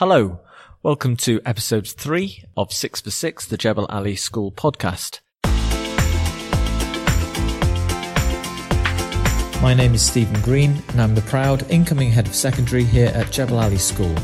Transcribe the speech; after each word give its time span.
Hello, 0.00 0.40
welcome 0.82 1.14
to 1.18 1.42
episode 1.44 1.86
three 1.86 2.42
of 2.56 2.72
Six 2.72 3.02
for 3.02 3.10
Six, 3.10 3.44
the 3.44 3.58
Jebel 3.58 3.84
Ali 3.90 4.16
School 4.16 4.50
podcast. 4.50 5.20
My 9.60 9.74
name 9.74 9.92
is 9.92 10.00
Stephen 10.00 10.40
Green, 10.40 10.82
and 10.88 11.02
I'm 11.02 11.14
the 11.14 11.20
proud 11.20 11.70
incoming 11.70 12.10
head 12.10 12.26
of 12.26 12.34
secondary 12.34 12.84
here 12.84 13.12
at 13.14 13.30
Jebel 13.30 13.58
Ali 13.58 13.76
School. 13.76 14.14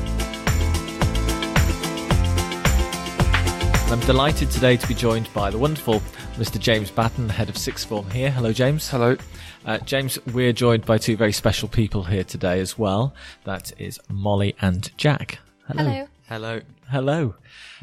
I'm 3.92 4.00
delighted 4.06 4.50
today 4.50 4.78
to 4.78 4.88
be 4.88 4.94
joined 4.94 5.30
by 5.34 5.50
the 5.50 5.58
wonderful 5.58 6.00
Mr. 6.36 6.58
James 6.58 6.90
Batten, 6.90 7.28
head 7.28 7.50
of 7.50 7.58
sixth 7.58 7.86
form 7.86 8.10
here. 8.10 8.30
Hello, 8.30 8.50
James. 8.50 8.88
Hello. 8.88 9.18
Uh, 9.66 9.76
James, 9.80 10.18
we're 10.32 10.54
joined 10.54 10.86
by 10.86 10.96
two 10.96 11.18
very 11.18 11.32
special 11.32 11.68
people 11.68 12.04
here 12.04 12.24
today 12.24 12.60
as 12.60 12.78
well. 12.78 13.14
That 13.44 13.78
is 13.78 14.00
Molly 14.08 14.56
and 14.62 14.90
Jack. 14.96 15.40
Hello. 15.68 16.06
Hello. 16.28 16.60
Hello. 16.90 17.34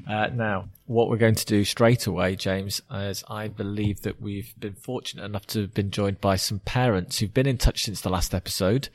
Uh, 0.07 0.27
now, 0.33 0.69
what 0.85 1.09
we're 1.09 1.17
going 1.17 1.35
to 1.35 1.45
do 1.45 1.65
straight 1.65 2.07
away, 2.07 2.37
James, 2.37 2.81
is 2.89 3.25
I 3.29 3.49
believe 3.49 4.03
that 4.03 4.21
we've 4.21 4.53
been 4.57 4.75
fortunate 4.75 5.25
enough 5.25 5.45
to 5.47 5.61
have 5.61 5.73
been 5.73 5.91
joined 5.91 6.21
by 6.21 6.37
some 6.37 6.59
parents 6.59 7.19
who've 7.19 7.33
been 7.33 7.47
in 7.47 7.57
touch 7.57 7.83
since 7.83 7.99
the 7.99 8.09
last 8.09 8.33
episode 8.33 8.87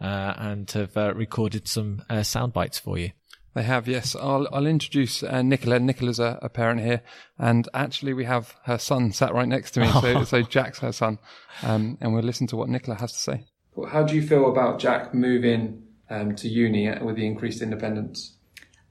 uh, 0.00 0.34
and 0.36 0.70
have 0.72 0.96
uh, 0.96 1.12
recorded 1.14 1.66
some 1.66 2.02
uh, 2.08 2.22
sound 2.22 2.52
bites 2.52 2.78
for 2.78 2.98
you. 2.98 3.10
They 3.54 3.64
have, 3.64 3.88
yes. 3.88 4.14
I'll, 4.14 4.46
I'll 4.52 4.66
introduce 4.66 5.24
uh, 5.24 5.42
Nicola. 5.42 5.80
Nicola's 5.80 6.20
a, 6.20 6.38
a, 6.40 6.48
parent 6.48 6.82
here, 6.82 7.02
and 7.38 7.68
actually 7.74 8.12
we 8.12 8.26
have 8.26 8.54
her 8.64 8.78
son 8.78 9.10
sat 9.12 9.34
right 9.34 9.48
next 9.48 9.72
to 9.72 9.80
me. 9.80 9.90
So, 9.90 10.24
so 10.24 10.42
Jack's 10.42 10.78
her 10.80 10.92
son, 10.92 11.18
um, 11.64 11.98
and 12.00 12.14
we'll 12.14 12.22
listen 12.22 12.46
to 12.48 12.56
what 12.56 12.68
Nicola 12.68 12.96
has 12.98 13.12
to 13.12 13.18
say. 13.18 13.46
How 13.88 14.04
do 14.04 14.14
you 14.14 14.22
feel 14.22 14.50
about 14.50 14.78
Jack 14.78 15.14
moving 15.14 15.82
um, 16.10 16.36
to 16.36 16.48
uni 16.48 16.88
with 17.02 17.16
the 17.16 17.26
increased 17.26 17.62
independence? 17.62 18.35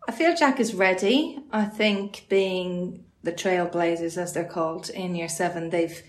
I 0.07 0.11
feel 0.11 0.35
Jack 0.35 0.59
is 0.59 0.75
ready. 0.75 1.39
I 1.51 1.65
think 1.65 2.25
being 2.29 3.05
the 3.23 3.33
trailblazers, 3.33 4.17
as 4.17 4.33
they're 4.33 4.45
called 4.45 4.89
in 4.89 5.15
year 5.15 5.29
seven, 5.29 5.71
they've 5.71 6.01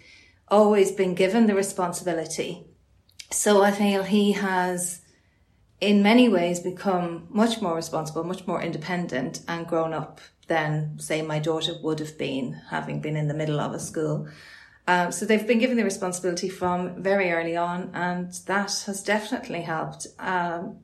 always 0.48 0.92
been 0.92 1.14
given 1.14 1.47
the 1.47 1.55
responsibility. 1.55 2.66
So 3.30 3.62
I 3.62 3.70
feel 3.70 4.03
he 4.03 4.33
has, 4.33 5.00
in 5.80 6.03
many 6.03 6.28
ways, 6.28 6.61
become 6.61 7.27
much 7.30 7.62
more 7.62 7.75
responsible, 7.75 8.22
much 8.22 8.47
more 8.47 8.62
independent 8.62 9.41
and 9.48 9.66
grown 9.66 9.92
up 9.92 10.20
than, 10.47 10.98
say, 10.98 11.22
my 11.22 11.38
daughter 11.38 11.72
would 11.83 11.98
have 11.98 12.19
been, 12.19 12.60
having 12.70 13.00
been 13.00 13.16
in 13.16 13.28
the 13.28 13.34
middle 13.34 13.58
of 13.58 13.72
a 13.72 13.81
school. 13.81 14.28
Um, 14.86 15.10
so 15.10 15.27
they've 15.27 15.47
been 15.47 15.58
given 15.58 15.77
the 15.77 15.84
responsibility 15.84 16.48
from 16.48 17.03
very 17.03 17.33
early 17.33 17.56
on, 17.56 17.91
and 17.94 18.33
that 18.47 18.84
has 18.86 19.03
definitely 19.03 19.62
helped. 19.62 20.06
Um, 20.19 20.81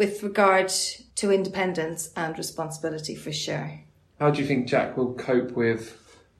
with 0.00 0.22
regard 0.22 0.70
to 1.14 1.30
independence 1.30 2.10
and 2.16 2.38
responsibility 2.38 3.14
for 3.14 3.30
sure. 3.30 3.80
How 4.18 4.30
do 4.30 4.40
you 4.40 4.48
think 4.48 4.66
Jack 4.66 4.96
will 4.96 5.12
cope 5.12 5.50
with 5.50 5.94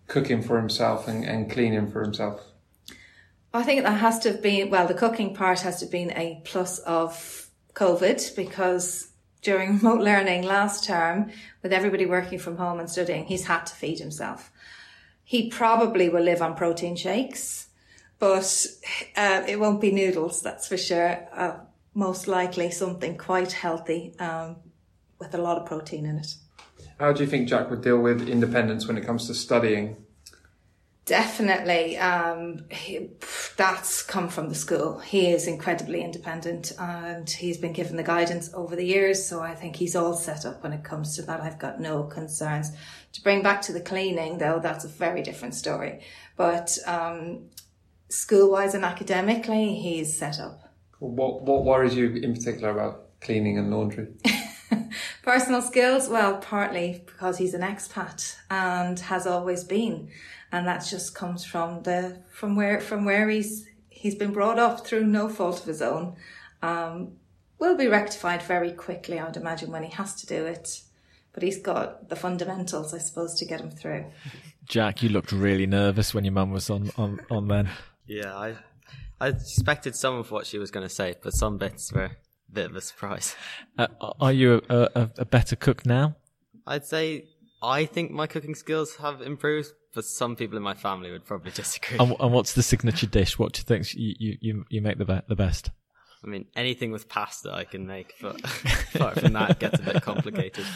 cooking 0.06 0.40
for 0.40 0.58
himself 0.58 1.06
and, 1.06 1.26
and 1.26 1.50
cleaning 1.50 1.90
for 1.90 2.02
himself? 2.02 2.40
I 3.52 3.62
think 3.62 3.82
that 3.82 3.98
has 3.98 4.18
to 4.20 4.32
have 4.32 4.42
been, 4.42 4.70
well, 4.70 4.88
the 4.88 4.94
cooking 4.94 5.34
part 5.34 5.60
has 5.60 5.80
to 5.80 5.84
have 5.84 5.92
been 5.92 6.10
a 6.12 6.40
plus 6.46 6.78
of 6.78 7.50
COVID 7.74 8.34
because 8.34 9.10
during 9.42 9.76
remote 9.76 10.00
learning 10.00 10.44
last 10.44 10.84
term, 10.84 11.30
with 11.62 11.74
everybody 11.74 12.06
working 12.06 12.38
from 12.38 12.56
home 12.56 12.80
and 12.80 12.88
studying, 12.88 13.26
he's 13.26 13.46
had 13.46 13.66
to 13.66 13.74
feed 13.74 13.98
himself. 13.98 14.50
He 15.22 15.50
probably 15.50 16.08
will 16.08 16.22
live 16.22 16.40
on 16.40 16.54
protein 16.54 16.96
shakes, 16.96 17.68
but 18.18 18.66
uh, 19.18 19.42
it 19.46 19.60
won't 19.60 19.82
be 19.82 19.92
noodles, 19.92 20.40
that's 20.40 20.66
for 20.66 20.78
sure. 20.78 21.28
Uh, 21.30 21.58
most 21.94 22.28
likely 22.28 22.70
something 22.70 23.16
quite 23.18 23.52
healthy 23.52 24.14
um, 24.18 24.56
with 25.18 25.34
a 25.34 25.38
lot 25.38 25.58
of 25.58 25.66
protein 25.66 26.06
in 26.06 26.18
it. 26.18 26.34
How 26.98 27.12
do 27.12 27.22
you 27.22 27.28
think 27.28 27.48
Jack 27.48 27.70
would 27.70 27.82
deal 27.82 27.98
with 27.98 28.28
independence 28.28 28.86
when 28.86 28.96
it 28.96 29.06
comes 29.06 29.26
to 29.26 29.34
studying? 29.34 29.96
Definitely. 31.06 31.98
Um, 31.98 32.66
he, 32.70 33.08
that's 33.56 34.02
come 34.02 34.28
from 34.28 34.48
the 34.48 34.54
school. 34.54 35.00
He 35.00 35.28
is 35.32 35.48
incredibly 35.48 36.02
independent 36.02 36.72
and 36.78 37.28
he's 37.28 37.58
been 37.58 37.72
given 37.72 37.96
the 37.96 38.04
guidance 38.04 38.50
over 38.54 38.76
the 38.76 38.86
years. 38.86 39.26
So 39.26 39.40
I 39.40 39.54
think 39.54 39.74
he's 39.76 39.96
all 39.96 40.14
set 40.14 40.44
up 40.44 40.62
when 40.62 40.72
it 40.72 40.84
comes 40.84 41.16
to 41.16 41.22
that. 41.22 41.40
I've 41.40 41.58
got 41.58 41.80
no 41.80 42.04
concerns. 42.04 42.70
To 43.14 43.22
bring 43.22 43.42
back 43.42 43.62
to 43.62 43.72
the 43.72 43.80
cleaning 43.80 44.38
though, 44.38 44.60
that's 44.62 44.84
a 44.84 44.88
very 44.88 45.22
different 45.22 45.54
story. 45.56 46.00
But 46.36 46.78
um, 46.86 47.48
school 48.08 48.52
wise 48.52 48.74
and 48.74 48.84
academically, 48.84 49.74
he's 49.74 50.16
set 50.16 50.38
up. 50.38 50.69
What 51.00 51.42
what 51.42 51.64
worries 51.64 51.96
you 51.96 52.14
in 52.14 52.34
particular 52.34 52.70
about 52.70 53.20
cleaning 53.20 53.58
and 53.58 53.70
laundry? 53.70 54.08
Personal 55.22 55.62
skills, 55.62 56.08
well, 56.08 56.38
partly 56.38 57.02
because 57.06 57.38
he's 57.38 57.54
an 57.54 57.62
expat 57.62 58.36
and 58.50 58.98
has 59.00 59.26
always 59.26 59.64
been, 59.64 60.10
and 60.52 60.66
that 60.66 60.84
just 60.84 61.14
comes 61.14 61.44
from 61.44 61.82
the 61.82 62.22
from 62.30 62.54
where 62.54 62.80
from 62.80 63.04
where 63.04 63.28
he's 63.28 63.66
he's 63.88 64.14
been 64.14 64.32
brought 64.32 64.58
up 64.58 64.86
through 64.86 65.04
no 65.04 65.28
fault 65.28 65.60
of 65.60 65.66
his 65.66 65.82
own. 65.82 66.16
Um, 66.62 67.12
will 67.58 67.76
be 67.76 67.88
rectified 67.88 68.42
very 68.42 68.72
quickly, 68.72 69.18
I 69.18 69.24
would 69.24 69.36
imagine, 69.36 69.70
when 69.70 69.82
he 69.82 69.90
has 69.90 70.14
to 70.16 70.26
do 70.26 70.46
it. 70.46 70.82
But 71.32 71.42
he's 71.42 71.60
got 71.60 72.08
the 72.08 72.16
fundamentals, 72.16 72.92
I 72.92 72.98
suppose, 72.98 73.34
to 73.36 73.44
get 73.44 73.60
him 73.60 73.70
through. 73.70 74.06
Jack, 74.66 75.02
you 75.02 75.08
looked 75.08 75.32
really 75.32 75.66
nervous 75.66 76.12
when 76.12 76.24
your 76.24 76.32
mum 76.32 76.50
was 76.50 76.68
on 76.68 76.90
on 76.96 77.20
on 77.30 77.48
then. 77.48 77.70
Yeah, 78.06 78.36
I 78.36 78.56
I 79.20 79.28
expected 79.28 79.94
some 79.94 80.16
of 80.16 80.30
what 80.30 80.46
she 80.46 80.58
was 80.58 80.70
going 80.70 80.86
to 80.88 80.94
say, 80.94 81.14
but 81.22 81.34
some 81.34 81.58
bits 81.58 81.92
were 81.92 82.04
a 82.04 82.10
bit 82.50 82.70
of 82.70 82.76
a 82.76 82.80
surprise. 82.80 83.36
Uh, 83.76 83.86
are 84.18 84.32
you 84.32 84.62
a, 84.70 84.88
a, 84.94 85.10
a, 85.18 85.24
better 85.24 85.56
cook 85.56 85.84
now? 85.84 86.16
I'd 86.66 86.86
say 86.86 87.26
I 87.62 87.84
think 87.84 88.10
my 88.10 88.26
cooking 88.26 88.54
skills 88.54 88.96
have 88.96 89.20
improved, 89.20 89.72
but 89.94 90.06
some 90.06 90.36
people 90.36 90.56
in 90.56 90.62
my 90.62 90.74
family 90.74 91.10
would 91.10 91.26
probably 91.26 91.50
disagree. 91.54 91.98
And, 91.98 92.16
and 92.18 92.32
what's 92.32 92.54
the 92.54 92.62
signature 92.62 93.06
dish? 93.06 93.38
What 93.38 93.52
do 93.52 93.58
you 93.58 93.64
think 93.64 93.94
you, 93.94 94.36
you, 94.40 94.64
you 94.70 94.80
make 94.80 94.96
the, 94.96 95.04
be- 95.04 95.20
the 95.28 95.36
best? 95.36 95.70
I 96.22 96.26
mean, 96.26 96.46
anything 96.54 96.90
with 96.90 97.08
pasta 97.08 97.50
I 97.52 97.64
can 97.64 97.86
make, 97.86 98.14
but 98.20 98.36
apart 98.94 99.20
from 99.20 99.32
that, 99.34 99.50
it 99.50 99.58
gets 99.58 99.78
a 99.78 99.82
bit 99.82 100.02
complicated. 100.02 100.66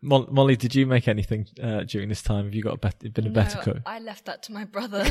Molly, 0.00 0.56
did 0.56 0.74
you 0.74 0.86
make 0.86 1.08
anything 1.08 1.46
uh, 1.62 1.80
during 1.84 2.08
this 2.08 2.22
time? 2.22 2.44
Have 2.46 2.54
you 2.54 2.62
got 2.62 2.74
a 2.74 2.78
bet- 2.78 3.14
been 3.14 3.26
a 3.26 3.28
no, 3.28 3.34
better 3.34 3.58
cook? 3.58 3.78
I 3.86 3.98
left 3.98 4.26
that 4.26 4.42
to 4.44 4.52
my 4.52 4.64
brother. 4.64 5.04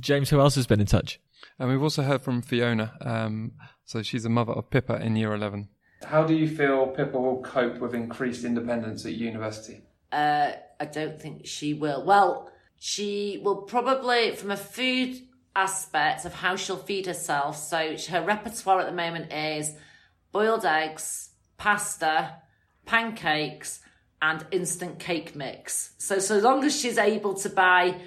James, 0.00 0.30
who 0.30 0.40
else 0.40 0.54
has 0.54 0.66
been 0.66 0.80
in 0.80 0.86
touch? 0.86 1.20
And 1.58 1.68
we've 1.68 1.82
also 1.82 2.02
heard 2.02 2.22
from 2.22 2.42
Fiona. 2.42 2.96
Um, 3.00 3.52
so 3.84 4.02
she's 4.02 4.24
a 4.24 4.28
mother 4.28 4.52
of 4.52 4.70
Pippa 4.70 4.96
in 4.96 5.16
year 5.16 5.34
11. 5.34 5.68
How 6.04 6.24
do 6.24 6.34
you 6.34 6.48
feel 6.48 6.86
Pippa 6.88 7.18
will 7.18 7.42
cope 7.42 7.78
with 7.78 7.94
increased 7.94 8.44
independence 8.44 9.04
at 9.04 9.14
university? 9.14 9.82
Uh, 10.12 10.52
I 10.78 10.84
don't 10.84 11.20
think 11.20 11.46
she 11.46 11.74
will. 11.74 12.04
Well, 12.04 12.50
she 12.78 13.40
will 13.42 13.62
probably, 13.62 14.34
from 14.36 14.50
a 14.50 14.56
food 14.56 15.18
aspect 15.56 16.24
of 16.24 16.34
how 16.34 16.54
she'll 16.54 16.76
feed 16.76 17.06
herself. 17.06 17.56
So 17.56 17.96
her 18.10 18.22
repertoire 18.22 18.80
at 18.80 18.86
the 18.86 18.92
moment 18.92 19.32
is 19.32 19.74
boiled 20.30 20.64
eggs, 20.64 21.30
pasta, 21.56 22.36
pancakes, 22.86 23.80
and 24.22 24.46
instant 24.50 24.98
cake 24.98 25.34
mix. 25.34 25.92
So 25.98 26.18
so 26.18 26.38
long 26.38 26.64
as 26.64 26.78
she's 26.78 26.98
able 26.98 27.34
to 27.34 27.48
buy 27.48 28.00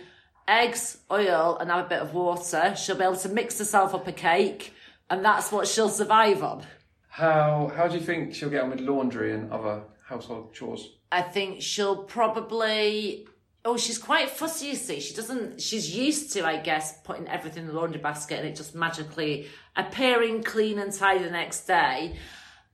eggs, 0.51 0.97
oil, 1.09 1.57
and 1.59 1.71
have 1.71 1.85
a 1.85 1.89
bit 1.89 1.99
of 1.99 2.13
water, 2.13 2.75
she'll 2.75 2.97
be 2.97 3.03
able 3.03 3.15
to 3.15 3.29
mix 3.29 3.57
herself 3.57 3.95
up 3.95 4.07
a 4.07 4.11
cake, 4.11 4.73
and 5.09 5.23
that's 5.23 5.51
what 5.51 5.67
she'll 5.67 5.89
survive 5.89 6.43
on. 6.43 6.65
How 7.07 7.71
how 7.75 7.87
do 7.87 7.95
you 7.95 8.01
think 8.01 8.35
she'll 8.35 8.49
get 8.49 8.63
on 8.63 8.69
with 8.69 8.79
laundry 8.79 9.33
and 9.33 9.51
other 9.51 9.83
household 10.05 10.53
chores? 10.53 10.89
I 11.11 11.21
think 11.21 11.61
she'll 11.61 12.03
probably 12.03 13.25
Oh, 13.63 13.77
she's 13.77 13.99
quite 13.99 14.31
fussy, 14.31 14.67
you 14.67 14.75
see. 14.75 14.99
She 14.99 15.13
doesn't, 15.13 15.61
she's 15.61 15.95
used 15.95 16.33
to, 16.33 16.43
I 16.43 16.57
guess, 16.57 16.99
putting 17.03 17.27
everything 17.27 17.63
in 17.63 17.67
the 17.67 17.79
laundry 17.79 18.01
basket 18.01 18.39
and 18.39 18.47
it 18.47 18.55
just 18.55 18.73
magically 18.73 19.49
appearing 19.75 20.41
clean 20.41 20.79
and 20.79 20.91
tidy 20.91 21.23
the 21.23 21.29
next 21.29 21.65
day. 21.65 22.15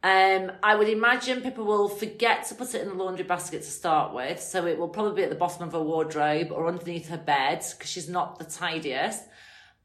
Um, 0.03 0.51
I 0.61 0.75
would 0.75 0.89
imagine 0.89 1.41
Pippa 1.41 1.63
will 1.63 1.89
forget 1.89 2.45
to 2.47 2.55
put 2.55 2.75
it 2.75 2.81
in 2.81 2.89
the 2.89 2.93
laundry 2.93 3.25
basket 3.25 3.63
to 3.63 3.69
start 3.69 4.13
with. 4.13 4.39
So 4.39 4.65
it 4.67 4.77
will 4.77 4.89
probably 4.89 5.15
be 5.15 5.23
at 5.23 5.29
the 5.29 5.35
bottom 5.35 5.67
of 5.67 5.73
her 5.73 5.81
wardrobe 5.81 6.51
or 6.51 6.67
underneath 6.67 7.09
her 7.09 7.17
bed 7.17 7.65
because 7.71 7.89
she's 7.89 8.07
not 8.07 8.37
the 8.37 8.45
tidiest. 8.45 9.23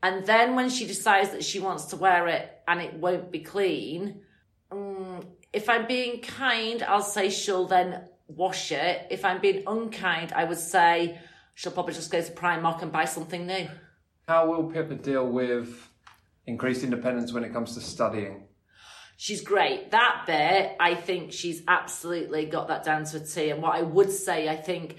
And 0.03 0.27
then 0.27 0.55
when 0.55 0.69
she 0.69 0.87
decides 0.87 1.31
that 1.31 1.45
she 1.45 1.61
wants 1.61 1.87
to 1.87 1.97
wear 1.97 2.29
it 2.29 2.51
and 2.69 2.81
it 2.81 2.95
won't 2.95 3.31
be 3.31 3.41
clean, 3.41 4.21
um, 4.71 5.25
if 5.53 5.69
I'm 5.69 5.87
being 5.87 6.21
kind, 6.21 6.83
I'll 6.83 7.03
say 7.03 7.31
she'll 7.31 7.67
then 7.67 8.05
wash 8.27 8.73
it. 8.73 9.07
If 9.11 9.25
I'm 9.25 9.41
being 9.41 9.63
unkind, 9.67 10.33
I 10.33 10.45
would 10.45 10.59
say 10.59 11.19
she'll 11.55 11.73
probably 11.73 11.95
just 11.95 12.11
go 12.11 12.21
to 12.21 12.33
Primark 12.33 12.83
and 12.83 12.93
buy 12.93 13.05
something 13.05 13.47
new. 13.47 13.69
How 14.29 14.47
will 14.47 14.65
Pippa 14.65 14.95
deal 14.97 15.27
with 15.27 15.89
increased 16.47 16.83
independence 16.83 17.33
when 17.33 17.45
it 17.45 17.53
comes 17.53 17.75
to 17.75 17.81
studying? 17.81 18.45
She's 19.23 19.41
great. 19.41 19.93
That 19.93 20.25
bit, 20.27 20.75
I 20.81 20.97
think 20.97 21.33
she's 21.33 21.63
absolutely 21.69 22.45
got 22.45 22.67
that 22.67 22.83
down 22.83 23.05
to 23.05 23.19
a 23.19 23.21
T. 23.21 23.51
And 23.51 23.63
what 23.63 23.77
I 23.77 23.83
would 23.83 24.11
say, 24.11 24.49
I 24.49 24.57
think 24.57 24.97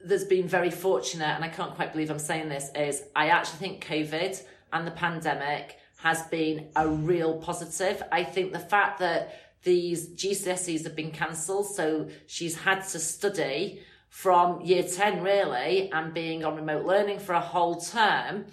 there's 0.00 0.24
been 0.24 0.48
very 0.48 0.72
fortunate, 0.72 1.28
and 1.36 1.44
I 1.44 1.48
can't 1.48 1.72
quite 1.76 1.92
believe 1.92 2.10
I'm 2.10 2.18
saying 2.18 2.48
this, 2.48 2.72
is 2.74 3.04
I 3.14 3.28
actually 3.28 3.58
think 3.58 3.86
COVID 3.86 4.42
and 4.72 4.84
the 4.84 4.90
pandemic 4.90 5.76
has 5.98 6.24
been 6.24 6.70
a 6.74 6.88
real 6.88 7.34
positive. 7.36 8.02
I 8.10 8.24
think 8.24 8.52
the 8.52 8.58
fact 8.58 8.98
that 8.98 9.38
these 9.62 10.08
GCSEs 10.08 10.82
have 10.82 10.96
been 10.96 11.12
cancelled, 11.12 11.66
so 11.66 12.08
she's 12.26 12.56
had 12.56 12.80
to 12.88 12.98
study 12.98 13.80
from 14.08 14.60
year 14.62 14.82
10 14.82 15.22
really 15.22 15.88
and 15.92 16.12
being 16.12 16.44
on 16.44 16.56
remote 16.56 16.84
learning 16.84 17.20
for 17.20 17.34
a 17.34 17.40
whole 17.40 17.80
term 17.80 18.46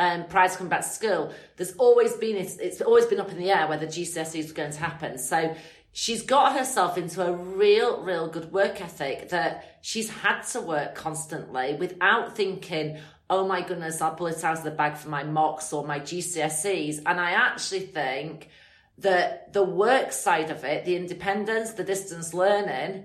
um, 0.00 0.24
prior 0.24 0.48
to 0.48 0.56
coming 0.56 0.70
back 0.70 0.80
to 0.80 0.88
school, 0.88 1.32
there's 1.56 1.72
always 1.72 2.14
been 2.14 2.36
it's, 2.36 2.56
it's 2.56 2.80
always 2.80 3.04
been 3.04 3.20
up 3.20 3.30
in 3.30 3.38
the 3.38 3.50
air 3.50 3.68
whether 3.68 3.86
GCSEs 3.86 4.48
were 4.48 4.54
going 4.54 4.72
to 4.72 4.78
happen. 4.78 5.18
So 5.18 5.54
she's 5.92 6.22
got 6.22 6.56
herself 6.56 6.96
into 6.96 7.22
a 7.22 7.30
real, 7.30 8.02
real 8.02 8.26
good 8.26 8.50
work 8.50 8.80
ethic 8.80 9.28
that 9.28 9.78
she's 9.82 10.08
had 10.08 10.40
to 10.52 10.62
work 10.62 10.94
constantly 10.94 11.74
without 11.74 12.34
thinking, 12.34 12.98
oh 13.28 13.46
my 13.46 13.60
goodness, 13.60 14.00
I'll 14.00 14.14
pull 14.14 14.28
it 14.28 14.42
out 14.42 14.56
of 14.56 14.64
the 14.64 14.70
bag 14.70 14.96
for 14.96 15.10
my 15.10 15.22
mocks 15.22 15.70
or 15.70 15.86
my 15.86 16.00
GCSEs. 16.00 17.02
And 17.04 17.20
I 17.20 17.32
actually 17.32 17.80
think 17.80 18.48
that 18.98 19.52
the 19.52 19.62
work 19.62 20.12
side 20.12 20.50
of 20.50 20.64
it, 20.64 20.86
the 20.86 20.96
independence, 20.96 21.72
the 21.72 21.84
distance 21.84 22.32
learning, 22.32 23.04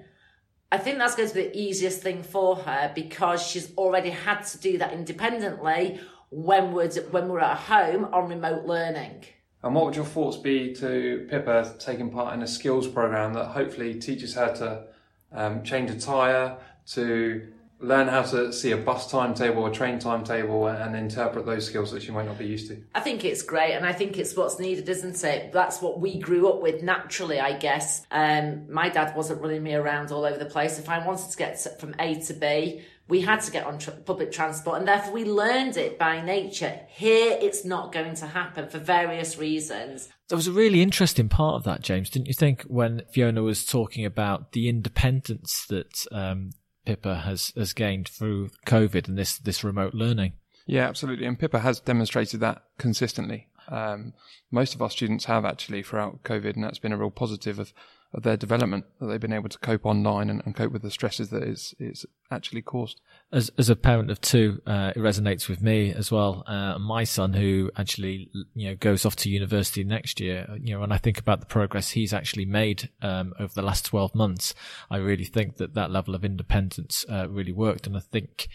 I 0.71 0.77
think 0.77 0.97
that's 0.97 1.15
going 1.15 1.27
to 1.27 1.35
be 1.35 1.43
the 1.43 1.57
easiest 1.57 2.01
thing 2.01 2.23
for 2.23 2.55
her 2.55 2.91
because 2.95 3.45
she's 3.45 3.71
already 3.77 4.11
had 4.11 4.43
to 4.43 4.57
do 4.57 4.77
that 4.77 4.93
independently 4.93 5.99
when 6.29 6.73
we're 6.73 6.89
when 7.11 7.29
we're 7.29 7.39
at 7.39 7.57
home 7.57 8.05
on 8.13 8.29
remote 8.29 8.65
learning. 8.65 9.25
And 9.63 9.73
what 9.73 9.85
would 9.85 9.95
your 9.95 10.05
thoughts 10.05 10.37
be 10.37 10.73
to 10.75 11.25
Pippa 11.29 11.75
taking 11.79 12.11
part 12.11 12.35
in 12.35 12.43
a 12.43 12.47
skills 12.47 12.87
program 12.87 13.33
that 13.33 13.45
hopefully 13.45 13.95
teaches 13.95 14.35
her 14.35 14.53
to 14.57 14.83
um, 15.31 15.63
change 15.63 15.89
a 15.89 15.99
tyre, 15.99 16.57
to 16.91 17.51
learn 17.79 18.07
how 18.07 18.21
to 18.21 18.53
see 18.53 18.71
a 18.71 18.77
bus 18.77 19.09
timetable, 19.09 19.63
or 19.63 19.71
train 19.71 19.97
timetable, 19.97 20.67
and 20.67 20.95
interpret 20.95 21.47
those 21.47 21.65
skills 21.65 21.91
that 21.91 22.03
she 22.03 22.11
might 22.11 22.27
not 22.27 22.37
be 22.37 22.45
used 22.45 22.67
to? 22.67 22.77
I 22.93 22.99
think 22.99 23.25
it's 23.25 23.41
great, 23.41 23.73
and 23.73 23.87
I 23.87 23.91
think 23.91 24.19
it's 24.19 24.35
what's 24.35 24.59
needed, 24.59 24.87
isn't 24.87 25.23
it? 25.23 25.51
That's 25.51 25.81
what 25.81 25.99
we 25.99 26.19
grew 26.19 26.47
up 26.47 26.61
with 26.61 26.83
naturally, 26.83 27.39
I 27.39 27.57
guess. 27.57 28.05
Um, 28.11 28.71
my 28.71 28.89
dad 28.89 29.15
wasn't 29.15 29.41
running 29.41 29.63
me 29.63 29.73
around 29.73 30.11
all 30.11 30.25
over 30.25 30.37
the 30.37 30.45
place. 30.45 30.77
If 30.77 30.89
I 30.89 31.05
wanted 31.05 31.31
to 31.31 31.37
get 31.37 31.79
from 31.79 31.95
A 31.97 32.15
to 32.21 32.33
B, 32.33 32.83
we 33.07 33.21
had 33.21 33.41
to 33.41 33.51
get 33.51 33.65
on 33.65 33.77
tr- 33.77 33.91
public 33.91 34.31
transport 34.31 34.79
and 34.79 34.87
therefore 34.87 35.13
we 35.13 35.25
learned 35.25 35.77
it 35.77 35.99
by 35.99 36.21
nature. 36.21 36.79
Here 36.89 37.37
it's 37.39 37.63
not 37.63 37.91
going 37.91 38.15
to 38.15 38.27
happen 38.27 38.67
for 38.67 38.79
various 38.79 39.37
reasons. 39.37 40.09
There 40.27 40.35
was 40.35 40.47
a 40.47 40.51
really 40.51 40.81
interesting 40.81 41.29
part 41.29 41.55
of 41.55 41.63
that, 41.65 41.81
James, 41.81 42.09
didn't 42.09 42.27
you 42.27 42.33
think, 42.33 42.63
when 42.63 43.03
Fiona 43.11 43.43
was 43.43 43.65
talking 43.65 44.05
about 44.05 44.53
the 44.53 44.67
independence 44.67 45.65
that 45.69 46.05
um, 46.11 46.51
Pippa 46.85 47.19
has, 47.19 47.51
has 47.55 47.73
gained 47.73 48.07
through 48.07 48.49
COVID 48.65 49.07
and 49.07 49.17
this, 49.17 49.37
this 49.37 49.63
remote 49.63 49.93
learning? 49.93 50.33
Yeah, 50.65 50.87
absolutely. 50.87 51.27
And 51.27 51.37
Pippa 51.37 51.59
has 51.59 51.79
demonstrated 51.79 52.39
that 52.39 52.63
consistently. 52.79 53.49
Um, 53.67 54.13
most 54.51 54.73
of 54.73 54.81
our 54.81 54.89
students 54.89 55.25
have 55.25 55.45
actually 55.45 55.83
throughout 55.83 56.23
COVID, 56.23 56.55
and 56.55 56.63
that's 56.63 56.79
been 56.79 56.91
a 56.91 56.97
real 56.97 57.11
positive 57.11 57.59
of 57.59 57.73
of 58.15 58.23
their 58.23 58.37
development 58.37 58.85
that 58.99 59.07
they've 59.07 59.19
been 59.19 59.33
able 59.33 59.49
to 59.49 59.59
cope 59.59 59.85
online 59.85 60.29
and, 60.29 60.41
and 60.45 60.55
cope 60.55 60.71
with 60.71 60.81
the 60.81 60.89
stresses 60.89 61.29
that 61.29 61.43
it's, 61.43 61.75
it's 61.79 62.05
actually 62.31 62.61
caused. 62.61 63.01
As 63.31 63.51
as 63.57 63.69
a 63.69 63.75
parent 63.75 64.09
of 64.09 64.21
two, 64.21 64.61
uh, 64.65 64.93
it 64.95 64.99
resonates 64.99 65.49
with 65.49 65.61
me 65.61 65.93
as 65.93 66.11
well. 66.11 66.43
Uh, 66.47 66.79
my 66.79 67.03
son, 67.03 67.33
who 67.33 67.69
actually 67.77 68.29
you 68.53 68.69
know 68.69 68.75
goes 68.75 69.05
off 69.05 69.15
to 69.17 69.29
university 69.29 69.83
next 69.83 70.19
year, 70.19 70.47
you 70.59 70.73
know, 70.73 70.79
when 70.79 70.91
I 70.91 70.97
think 70.97 71.19
about 71.19 71.41
the 71.41 71.45
progress 71.45 71.91
he's 71.91 72.13
actually 72.13 72.45
made 72.45 72.89
um, 73.01 73.33
over 73.39 73.53
the 73.53 73.61
last 73.61 73.85
twelve 73.85 74.15
months, 74.15 74.55
I 74.89 74.97
really 74.97 75.25
think 75.25 75.57
that 75.57 75.73
that 75.73 75.91
level 75.91 76.15
of 76.15 76.23
independence 76.23 77.05
uh, 77.11 77.27
really 77.29 77.53
worked, 77.53 77.85
and 77.85 77.97
I 77.97 78.01
think 78.01 78.47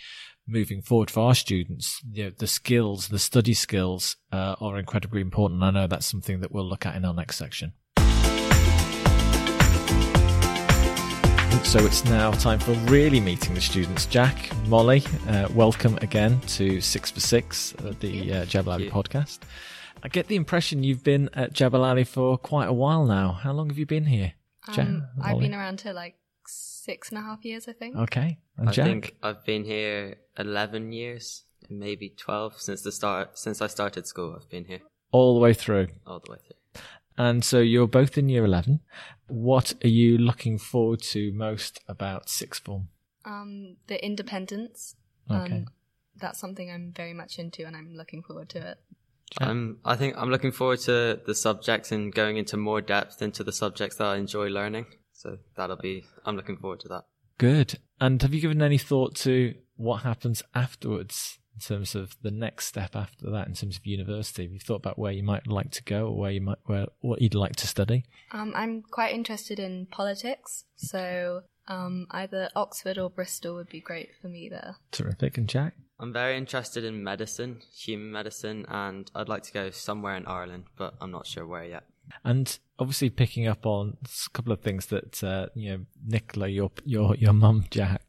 moving 0.47 0.83
forward 0.83 1.11
for 1.11 1.21
our 1.21 1.35
students, 1.35 2.03
you 2.11 2.25
know, 2.25 2.31
the 2.31 2.47
skills, 2.47 3.09
the 3.09 3.19
study 3.19 3.55
skills 3.55 4.17
uh, 4.33 4.57
are 4.61 4.79
incredibly 4.79 5.21
important. 5.21 5.63
I 5.63 5.71
know 5.71 5.87
that's 5.87 6.07
something 6.07 6.41
that 6.41 6.51
we'll 6.51 6.69
look 6.69 6.87
at 6.87 6.97
in 6.97 7.05
our 7.05 7.15
next 7.15 7.37
section. 7.37 7.75
So 11.65 11.79
it's 11.87 12.05
now 12.05 12.33
time 12.33 12.59
for 12.59 12.73
really 12.91 13.21
meeting 13.21 13.55
the 13.55 13.61
students. 13.61 14.07
Jack, 14.07 14.51
Molly, 14.67 15.05
uh, 15.29 15.49
welcome 15.55 15.97
again 16.03 16.41
to 16.49 16.81
Six 16.81 17.11
for 17.11 17.21
Six, 17.21 17.75
uh, 17.77 17.93
the 18.01 18.33
uh, 18.33 18.45
Jebel 18.45 18.73
Ali 18.73 18.91
podcast. 18.91 19.41
I 20.03 20.09
get 20.09 20.27
the 20.27 20.37
impression 20.37 20.83
you've 20.83 21.05
been 21.05 21.31
at 21.35 21.53
Jebel 21.53 21.85
Ali 21.85 22.05
for 22.05 22.37
quite 22.39 22.67
a 22.69 22.73
while 22.73 23.05
now. 23.05 23.33
How 23.33 23.53
long 23.53 23.69
have 23.69 23.79
you 23.79 23.87
been 23.87 24.07
here? 24.07 24.33
Um, 24.77 25.05
I've 25.23 25.39
been 25.39 25.55
around 25.55 25.81
here 25.83 25.93
like 25.93 26.17
six 26.47 27.11
and 27.11 27.19
a 27.19 27.23
half 27.23 27.45
years, 27.45 27.69
I 27.69 27.73
think. 27.73 27.97
Okay. 27.97 28.39
And 28.57 28.69
I 28.69 28.73
Jack? 28.73 28.87
think 28.87 29.17
I've 29.23 29.45
been 29.45 29.65
here 29.65 30.17
11 30.39 30.93
years, 30.93 31.45
maybe 31.69 32.09
12 32.17 32.61
since 32.61 32.83
the 32.83 32.93
start, 32.93 33.39
since 33.39 33.63
I 33.63 33.69
started 33.69 34.07
school. 34.07 34.37
I've 34.37 34.49
been 34.51 34.65
here. 34.65 34.81
All 35.13 35.35
the 35.35 35.41
way 35.41 35.55
through? 35.55 35.89
All 36.07 36.21
the 36.25 36.33
way 36.33 36.39
through. 36.39 36.57
And 37.21 37.45
so 37.45 37.59
you're 37.61 37.87
both 37.87 38.17
in 38.17 38.31
year 38.31 38.47
11. 38.47 38.81
What 39.27 39.75
are 39.85 39.89
you 39.89 40.17
looking 40.17 40.57
forward 40.57 41.03
to 41.13 41.31
most 41.33 41.79
about 41.87 42.31
sixth 42.31 42.65
form? 42.65 42.89
Um, 43.27 43.77
the 43.89 44.03
independence. 44.03 44.97
Okay. 45.31 45.53
Um, 45.53 45.67
that's 46.17 46.41
something 46.41 46.71
I'm 46.71 46.95
very 46.97 47.13
much 47.13 47.39
into 47.39 47.67
and 47.67 47.77
I'm 47.77 47.93
looking 47.95 48.23
forward 48.23 48.49
to 48.51 48.71
it. 48.71 48.79
Um, 49.39 49.81
I 49.85 49.97
think 49.97 50.15
I'm 50.17 50.31
looking 50.31 50.51
forward 50.51 50.79
to 50.81 51.21
the 51.27 51.35
subjects 51.35 51.93
and 51.93 52.11
going 52.11 52.39
into 52.39 52.57
more 52.57 52.81
depth 52.81 53.21
into 53.21 53.45
the 53.45 53.53
subjects 53.53 53.97
that 53.97 54.07
I 54.07 54.17
enjoy 54.17 54.47
learning. 54.47 54.87
So 55.13 55.37
that'll 55.57 55.77
be, 55.77 56.07
I'm 56.25 56.37
looking 56.37 56.57
forward 56.57 56.81
to 56.81 56.89
that. 56.89 57.05
Good. 57.37 57.81
And 58.01 58.23
have 58.23 58.33
you 58.33 58.41
given 58.41 58.63
any 58.63 58.79
thought 58.79 59.15
to 59.17 59.57
what 59.77 60.05
happens 60.05 60.43
afterwards? 60.55 61.39
In 61.61 61.77
terms 61.77 61.95
of 61.95 62.17
the 62.23 62.31
next 62.31 62.67
step 62.67 62.97
after 62.97 63.31
that 63.31 63.47
in 63.47 63.55
terms 63.55 63.77
of 63.77 63.87
university? 63.87 64.45
Have 64.45 64.53
you 64.53 64.61
thought 64.61 64.77
about 64.77 64.99
where 64.99 65.13
you 65.13 65.23
might 65.23 65.47
like 65.47 65.71
to 65.73 65.85
go 65.85 66.07
or 66.07 66.17
where 66.17 66.31
you 66.31 66.41
might 66.41 66.59
where 66.65 66.87
what 67.01 67.21
you'd 67.21 67.35
like 67.35 67.57
to 67.57 67.67
study? 67.67 68.05
Um, 68.33 68.53
I'm 68.57 68.83
quite 68.83 69.15
interested 69.15 69.59
in 69.59 69.87
politics, 69.87 70.65
so 70.77 71.43
um, 71.69 72.07
either 72.11 72.49
Oxford 72.57 72.99
or 72.99 73.11
Bristol 73.11 73.55
would 73.57 73.69
be 73.69 73.81
great 73.81 74.11
for 74.21 74.29
me 74.29 74.49
there. 74.49 74.77
Terrific. 74.91 75.37
And 75.37 75.49
Jack? 75.49 75.75
I'm 75.99 76.15
very 76.15 76.37
interested 76.39 76.83
in 76.83 77.05
medicine, 77.05 77.61
human 77.77 78.11
medicine, 78.11 78.65
and 78.69 79.11
I'd 79.15 79.29
like 79.29 79.43
to 79.45 79.53
go 79.53 79.71
somewhere 79.71 80.17
in 80.17 80.27
Ireland, 80.27 80.65
but 80.79 80.95
I'm 81.01 81.11
not 81.11 81.27
sure 81.27 81.47
where 81.47 81.65
yet. 81.65 81.85
And 82.25 82.59
obviously 82.79 83.11
picking 83.11 83.47
up 83.47 83.67
on 83.67 83.97
a 84.05 84.31
couple 84.31 84.53
of 84.53 84.61
things 84.61 84.87
that 84.87 85.23
uh, 85.23 85.47
you 85.55 85.71
know, 85.71 85.85
Nicola, 86.05 86.49
your 86.49 86.71
your 86.85 87.15
your 87.17 87.33
mum, 87.33 87.67
Jack, 87.71 88.03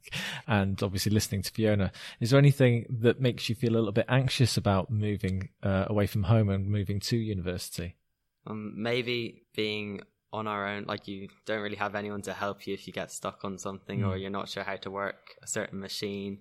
and 0.47 0.81
obviously 0.81 1.11
listening 1.11 1.41
to 1.43 1.51
Fiona. 1.51 1.91
Is 2.19 2.31
there 2.31 2.39
anything 2.39 2.85
that 3.01 3.19
makes 3.19 3.49
you 3.49 3.55
feel 3.55 3.73
a 3.73 3.77
little 3.77 3.91
bit 3.91 4.05
anxious 4.09 4.57
about 4.57 4.89
moving 4.89 5.49
uh, 5.61 5.85
away 5.87 6.07
from 6.07 6.23
home 6.23 6.49
and 6.49 6.67
moving 6.67 6.99
to 7.01 7.17
university? 7.17 7.95
Um, 8.47 8.73
maybe 8.75 9.43
being 9.55 10.01
on 10.33 10.47
our 10.47 10.65
own, 10.67 10.85
like 10.85 11.07
you 11.07 11.27
don't 11.45 11.61
really 11.61 11.75
have 11.75 11.93
anyone 11.93 12.21
to 12.23 12.33
help 12.33 12.65
you 12.65 12.73
if 12.73 12.87
you 12.87 12.93
get 12.93 13.11
stuck 13.11 13.43
on 13.43 13.57
something 13.57 13.99
mm. 13.99 14.07
or 14.07 14.17
you're 14.17 14.29
not 14.29 14.47
sure 14.47 14.63
how 14.63 14.77
to 14.77 14.89
work 14.89 15.35
a 15.43 15.47
certain 15.47 15.79
machine, 15.79 16.39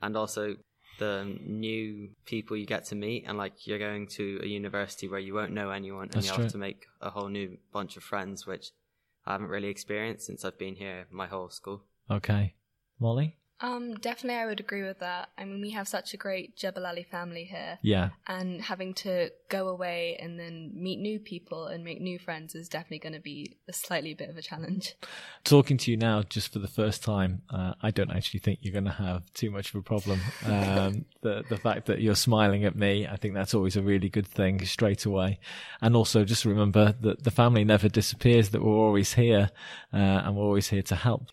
and 0.00 0.16
also 0.16 0.56
the 0.98 1.38
new 1.40 2.10
people 2.24 2.56
you 2.56 2.66
get 2.66 2.84
to 2.86 2.94
meet 2.94 3.24
and 3.26 3.36
like 3.36 3.66
you're 3.66 3.78
going 3.78 4.06
to 4.06 4.40
a 4.42 4.46
university 4.46 5.08
where 5.08 5.20
you 5.20 5.34
won't 5.34 5.52
know 5.52 5.70
anyone 5.70 6.04
and 6.04 6.12
That's 6.12 6.26
you 6.26 6.32
have 6.32 6.40
true. 6.42 6.50
to 6.50 6.58
make 6.58 6.86
a 7.00 7.10
whole 7.10 7.28
new 7.28 7.56
bunch 7.72 7.96
of 7.96 8.02
friends 8.02 8.46
which 8.46 8.70
I 9.26 9.32
haven't 9.32 9.48
really 9.48 9.68
experienced 9.68 10.26
since 10.26 10.44
I've 10.44 10.58
been 10.58 10.76
here 10.76 11.06
my 11.10 11.26
whole 11.26 11.48
school. 11.48 11.84
Okay. 12.10 12.54
Molly? 13.00 13.36
Um, 13.64 13.94
definitely, 13.94 14.38
I 14.38 14.44
would 14.44 14.60
agree 14.60 14.82
with 14.82 14.98
that. 14.98 15.30
I 15.38 15.46
mean, 15.46 15.62
we 15.62 15.70
have 15.70 15.88
such 15.88 16.12
a 16.12 16.18
great 16.18 16.54
Jebel 16.54 16.84
Ali 16.84 17.02
family 17.02 17.44
here. 17.44 17.78
Yeah. 17.80 18.10
And 18.26 18.60
having 18.60 18.92
to 18.94 19.30
go 19.48 19.68
away 19.68 20.18
and 20.20 20.38
then 20.38 20.72
meet 20.74 20.98
new 20.98 21.18
people 21.18 21.68
and 21.68 21.82
make 21.82 21.98
new 21.98 22.18
friends 22.18 22.54
is 22.54 22.68
definitely 22.68 22.98
going 22.98 23.14
to 23.14 23.20
be 23.20 23.56
a 23.66 23.72
slightly 23.72 24.12
bit 24.12 24.28
of 24.28 24.36
a 24.36 24.42
challenge. 24.42 24.96
Talking 25.44 25.78
to 25.78 25.90
you 25.90 25.96
now, 25.96 26.22
just 26.22 26.52
for 26.52 26.58
the 26.58 26.68
first 26.68 27.02
time, 27.02 27.40
uh, 27.48 27.72
I 27.80 27.90
don't 27.90 28.10
actually 28.10 28.40
think 28.40 28.58
you're 28.60 28.74
going 28.74 28.84
to 28.84 28.90
have 28.90 29.32
too 29.32 29.50
much 29.50 29.70
of 29.70 29.76
a 29.76 29.82
problem. 29.82 30.20
Um, 30.44 31.06
the 31.22 31.42
the 31.48 31.56
fact 31.56 31.86
that 31.86 32.02
you're 32.02 32.16
smiling 32.16 32.66
at 32.66 32.76
me, 32.76 33.06
I 33.06 33.16
think 33.16 33.32
that's 33.32 33.54
always 33.54 33.76
a 33.76 33.82
really 33.82 34.10
good 34.10 34.26
thing 34.26 34.62
straight 34.66 35.06
away. 35.06 35.38
And 35.80 35.96
also, 35.96 36.24
just 36.24 36.44
remember 36.44 36.94
that 37.00 37.24
the 37.24 37.30
family 37.30 37.64
never 37.64 37.88
disappears; 37.88 38.50
that 38.50 38.62
we're 38.62 38.76
always 38.76 39.14
here, 39.14 39.50
uh, 39.90 39.96
and 39.96 40.36
we're 40.36 40.44
always 40.44 40.68
here 40.68 40.82
to 40.82 40.96
help. 40.96 41.30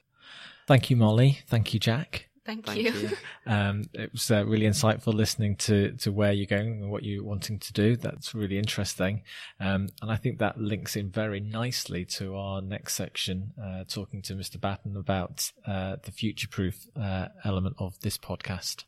Thank 0.68 0.90
you, 0.90 0.96
Molly. 0.96 1.40
Thank 1.48 1.74
you, 1.74 1.80
Jack. 1.80 2.28
Thank, 2.46 2.66
Thank 2.66 2.80
you. 2.80 2.92
you. 2.92 3.10
Um, 3.48 3.86
it 3.94 4.12
was 4.12 4.30
uh, 4.30 4.46
really 4.46 4.68
insightful 4.68 5.16
listening 5.16 5.56
to, 5.58 5.94
to 5.94 6.12
where 6.12 6.32
you're 6.32 6.46
going 6.46 6.84
and 6.84 6.92
what 6.92 7.02
you're 7.02 7.24
wanting 7.24 7.58
to 7.58 7.74
do. 7.74 7.96
That's 7.96 8.36
really 8.36 8.60
interesting. 8.60 9.24
Um, 9.60 9.90
and 10.00 10.12
I 10.12 10.16
think 10.16 10.38
that 10.38 10.60
links 10.60 10.96
in 10.96 11.10
very 11.10 11.40
nicely 11.40 12.06
to 12.06 12.36
our 12.36 12.62
next 12.62 12.94
section, 12.94 13.52
uh, 13.62 13.86
talking 13.88 14.22
to 14.24 14.36
Mr. 14.36 14.62
Batten 14.62 14.96
about 14.96 15.52
uh, 15.66 15.96
the 16.04 16.12
future 16.12 16.48
proof 16.48 16.86
uh, 16.96 17.30
element 17.44 17.78
of 17.80 18.00
this 18.02 18.20
podcast. 18.20 18.84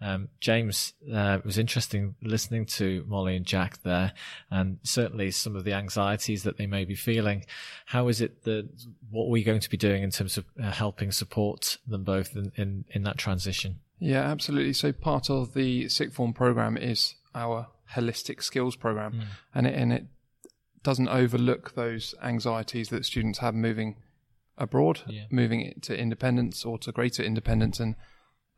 Um, 0.00 0.28
James, 0.40 0.92
uh, 1.12 1.38
it 1.38 1.44
was 1.44 1.58
interesting 1.58 2.14
listening 2.22 2.66
to 2.66 3.04
Molly 3.08 3.36
and 3.36 3.44
Jack 3.44 3.82
there, 3.82 4.12
and 4.50 4.78
certainly 4.82 5.30
some 5.30 5.56
of 5.56 5.64
the 5.64 5.72
anxieties 5.72 6.44
that 6.44 6.56
they 6.56 6.66
may 6.66 6.84
be 6.84 6.94
feeling. 6.94 7.44
How 7.86 8.08
is 8.08 8.20
it 8.20 8.44
that 8.44 8.68
what 9.10 9.24
are 9.24 9.30
we 9.30 9.42
going 9.42 9.60
to 9.60 9.70
be 9.70 9.76
doing 9.76 10.02
in 10.02 10.10
terms 10.10 10.36
of 10.38 10.44
uh, 10.62 10.70
helping 10.70 11.10
support 11.10 11.78
them 11.86 12.04
both 12.04 12.36
in, 12.36 12.52
in, 12.56 12.84
in 12.90 13.02
that 13.02 13.18
transition? 13.18 13.80
Yeah, 13.98 14.22
absolutely. 14.22 14.72
So 14.74 14.92
part 14.92 15.28
of 15.30 15.54
the 15.54 15.88
sixth 15.88 16.14
form 16.14 16.32
program 16.32 16.76
is 16.76 17.14
our 17.34 17.68
holistic 17.94 18.42
skills 18.42 18.76
program, 18.76 19.12
mm. 19.12 19.24
and 19.54 19.66
it 19.66 19.74
and 19.74 19.92
it 19.92 20.06
doesn't 20.82 21.08
overlook 21.08 21.74
those 21.74 22.14
anxieties 22.22 22.88
that 22.90 23.04
students 23.04 23.40
have 23.40 23.54
moving 23.54 23.96
abroad, 24.56 25.00
Yeah. 25.06 25.24
moving 25.30 25.60
it 25.60 25.82
to 25.82 25.98
independence 25.98 26.64
or 26.64 26.78
to 26.78 26.92
greater 26.92 27.22
independence 27.22 27.80
and, 27.80 27.94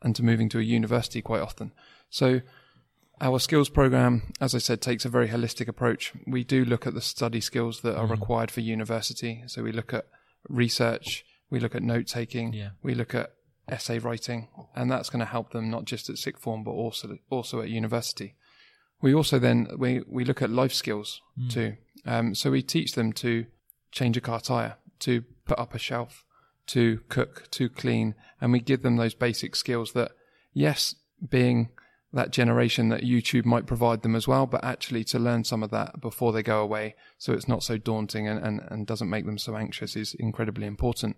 and 0.01 0.15
to 0.15 0.23
moving 0.23 0.49
to 0.49 0.59
a 0.59 0.63
university 0.63 1.21
quite 1.21 1.41
often. 1.41 1.71
So 2.09 2.41
our 3.19 3.39
skills 3.39 3.69
program, 3.69 4.33
as 4.41 4.55
I 4.55 4.57
said, 4.57 4.81
takes 4.81 5.05
a 5.05 5.09
very 5.09 5.27
holistic 5.29 5.67
approach. 5.67 6.11
We 6.25 6.43
do 6.43 6.65
look 6.65 6.87
at 6.87 6.93
the 6.93 7.01
study 7.01 7.39
skills 7.41 7.81
that 7.81 7.95
are 7.95 8.03
Mm-hmm. 8.05 8.11
required 8.13 8.51
for 8.51 8.61
university. 8.61 9.43
So 9.47 9.61
we 9.63 9.71
look 9.71 9.93
at 9.93 10.05
research, 10.49 11.23
we 11.49 11.59
look 11.59 11.75
at 11.75 11.83
note 11.83 12.07
taking, 12.07 12.53
Yeah. 12.53 12.69
we 12.81 12.95
look 12.95 13.13
at 13.13 13.33
essay 13.67 13.99
writing, 13.99 14.47
and 14.75 14.89
that's 14.91 15.09
going 15.09 15.19
to 15.19 15.25
help 15.25 15.51
them 15.51 15.69
not 15.69 15.85
just 15.85 16.09
at 16.09 16.17
sixth 16.17 16.41
form 16.43 16.63
but 16.63 16.71
also 16.71 17.17
also 17.29 17.61
at 17.61 17.69
university. 17.69 18.35
We 19.01 19.13
also 19.13 19.39
then 19.39 19.67
we 19.77 20.01
we 20.07 20.25
look 20.25 20.41
at 20.41 20.49
life 20.49 20.73
skills 20.73 21.21
too. 21.49 21.75
Um, 22.05 22.33
so 22.35 22.49
we 22.51 22.63
teach 22.63 22.93
them 22.93 23.13
to 23.13 23.45
change 23.91 24.17
a 24.17 24.21
car 24.21 24.39
tire, 24.41 24.77
to 24.99 25.21
put 25.45 25.59
up 25.59 25.73
a 25.75 25.79
shelf, 25.79 26.23
to 26.71 27.01
cook, 27.09 27.47
to 27.51 27.69
clean, 27.69 28.15
and 28.39 28.51
we 28.51 28.59
give 28.59 28.81
them 28.81 28.97
those 28.97 29.13
basic 29.13 29.55
skills 29.55 29.93
that, 29.93 30.11
yes, 30.53 30.95
being 31.29 31.69
that 32.13 32.31
generation 32.31 32.89
that 32.89 33.03
YouTube 33.03 33.45
might 33.45 33.65
provide 33.65 34.01
them 34.01 34.15
as 34.15 34.27
well, 34.27 34.45
but 34.45 34.63
actually 34.63 35.03
to 35.05 35.19
learn 35.19 35.43
some 35.43 35.63
of 35.63 35.71
that 35.71 36.01
before 36.01 36.33
they 36.33 36.43
go 36.43 36.61
away 36.61 36.95
so 37.17 37.31
it's 37.31 37.47
not 37.47 37.63
so 37.63 37.77
daunting 37.77 38.27
and, 38.27 38.43
and, 38.45 38.61
and 38.69 38.85
doesn't 38.85 39.09
make 39.09 39.25
them 39.25 39.37
so 39.37 39.55
anxious 39.55 39.95
is 39.95 40.13
incredibly 40.15 40.67
important. 40.67 41.15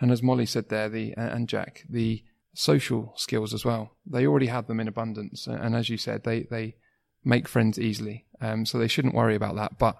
And 0.00 0.12
as 0.12 0.22
Molly 0.22 0.46
said 0.46 0.68
there, 0.68 0.88
the 0.88 1.14
and 1.16 1.48
Jack, 1.48 1.84
the 1.88 2.22
social 2.54 3.12
skills 3.16 3.54
as 3.54 3.64
well. 3.64 3.96
They 4.04 4.26
already 4.26 4.46
have 4.46 4.66
them 4.66 4.80
in 4.80 4.88
abundance, 4.88 5.46
and 5.46 5.74
as 5.74 5.88
you 5.88 5.96
said, 5.96 6.24
they 6.24 6.42
they 6.42 6.76
make 7.24 7.48
friends 7.48 7.78
easily, 7.78 8.26
um, 8.40 8.66
so 8.66 8.78
they 8.78 8.88
shouldn't 8.88 9.14
worry 9.14 9.34
about 9.34 9.56
that. 9.56 9.78
But 9.78 9.96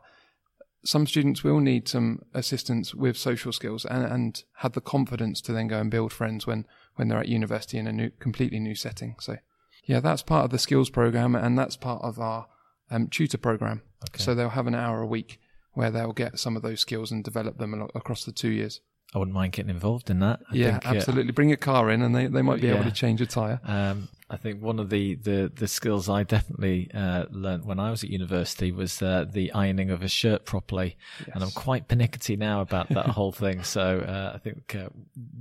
some 0.85 1.07
students 1.07 1.43
will 1.43 1.61
need 1.61 1.89
some 1.89 2.23
assistance 2.33 2.95
with 2.95 3.17
social 3.17 3.53
skills 3.53 3.85
and, 3.85 4.05
and 4.05 4.45
have 4.59 4.73
the 4.73 4.81
confidence 4.81 5.41
to 5.43 5.53
then 5.53 5.69
go 5.69 5.81
and 5.81 5.91
build 5.91 6.13
friends 6.13 6.47
when 6.47 6.67
when 6.97 7.09
they're 7.09 7.21
at 7.21 7.29
university 7.29 7.79
in 7.79 7.87
a 7.87 7.93
new, 7.93 8.11
completely 8.19 8.59
new 8.59 8.75
setting. 8.75 9.17
So, 9.21 9.37
yeah, 9.85 10.01
that's 10.01 10.23
part 10.23 10.45
of 10.45 10.51
the 10.51 10.59
skills 10.59 10.89
program, 10.89 11.35
and 11.35 11.59
that's 11.59 11.77
part 11.77 12.03
of 12.03 12.19
our 12.19 12.47
um, 12.91 13.09
tutor 13.09 13.39
program. 13.39 13.83
So 14.17 14.35
they'll 14.35 14.51
have 14.51 14.67
an 14.67 14.75
hour 14.75 15.03
a 15.03 15.07
week 15.07 15.39
where 15.73 15.91
they'll 15.91 16.13
get 16.13 16.39
some 16.39 16.57
of 16.57 16.63
those 16.63 16.81
skills 16.81 17.13
and 17.13 17.23
develop 17.23 17.59
them 17.59 17.89
across 17.95 18.25
the 18.25 18.33
two 18.33 18.49
years. 18.49 18.81
I 19.15 19.19
wouldn't 19.19 19.35
mind 19.35 19.53
getting 19.53 19.71
involved 19.71 20.11
in 20.11 20.21
that. 20.21 20.41
I 20.51 20.55
yeah, 20.55 20.71
think, 20.73 20.87
uh, 20.87 20.95
absolutely. 20.95 21.33
Bring 21.33 21.53
a 21.53 21.57
car 21.57 21.91
in, 21.91 22.03
and 22.03 22.15
they, 22.15 22.27
they 22.27 22.43
might 22.43 22.61
be 22.61 22.69
able 22.69 22.85
to 22.85 22.91
change 22.91 23.21
a 23.21 23.27
tire. 23.27 23.61
Um, 23.65 24.09
I 24.29 24.37
think 24.37 24.61
one 24.61 24.81
of 24.81 24.91
the, 24.91 25.15
the, 25.15 25.53
the 25.55 25.69
skills 25.69 26.09
I 26.09 26.25
definitely 26.25 26.91
uh, 26.93 27.27
learnt 27.31 27.65
when 27.65 27.79
I 27.79 27.91
was 27.91 28.03
at 28.03 28.11
university 28.11 28.73
was 28.73 29.01
uh, 29.01 29.25
the 29.31 29.53
ironing 29.53 29.91
of 29.91 30.03
a 30.03 30.09
shirt 30.09 30.45
properly, 30.45 30.97
and 31.33 31.45
I'm 31.45 31.53
quite 31.53 31.87
pernickety 31.87 32.37
now 32.37 32.61
about 32.61 32.89
that 32.89 33.07
whole 33.07 33.31
thing. 33.33 33.63
So 33.63 34.01
uh, 34.01 34.33
I 34.35 34.39
think 34.39 34.75
uh, 34.75 34.89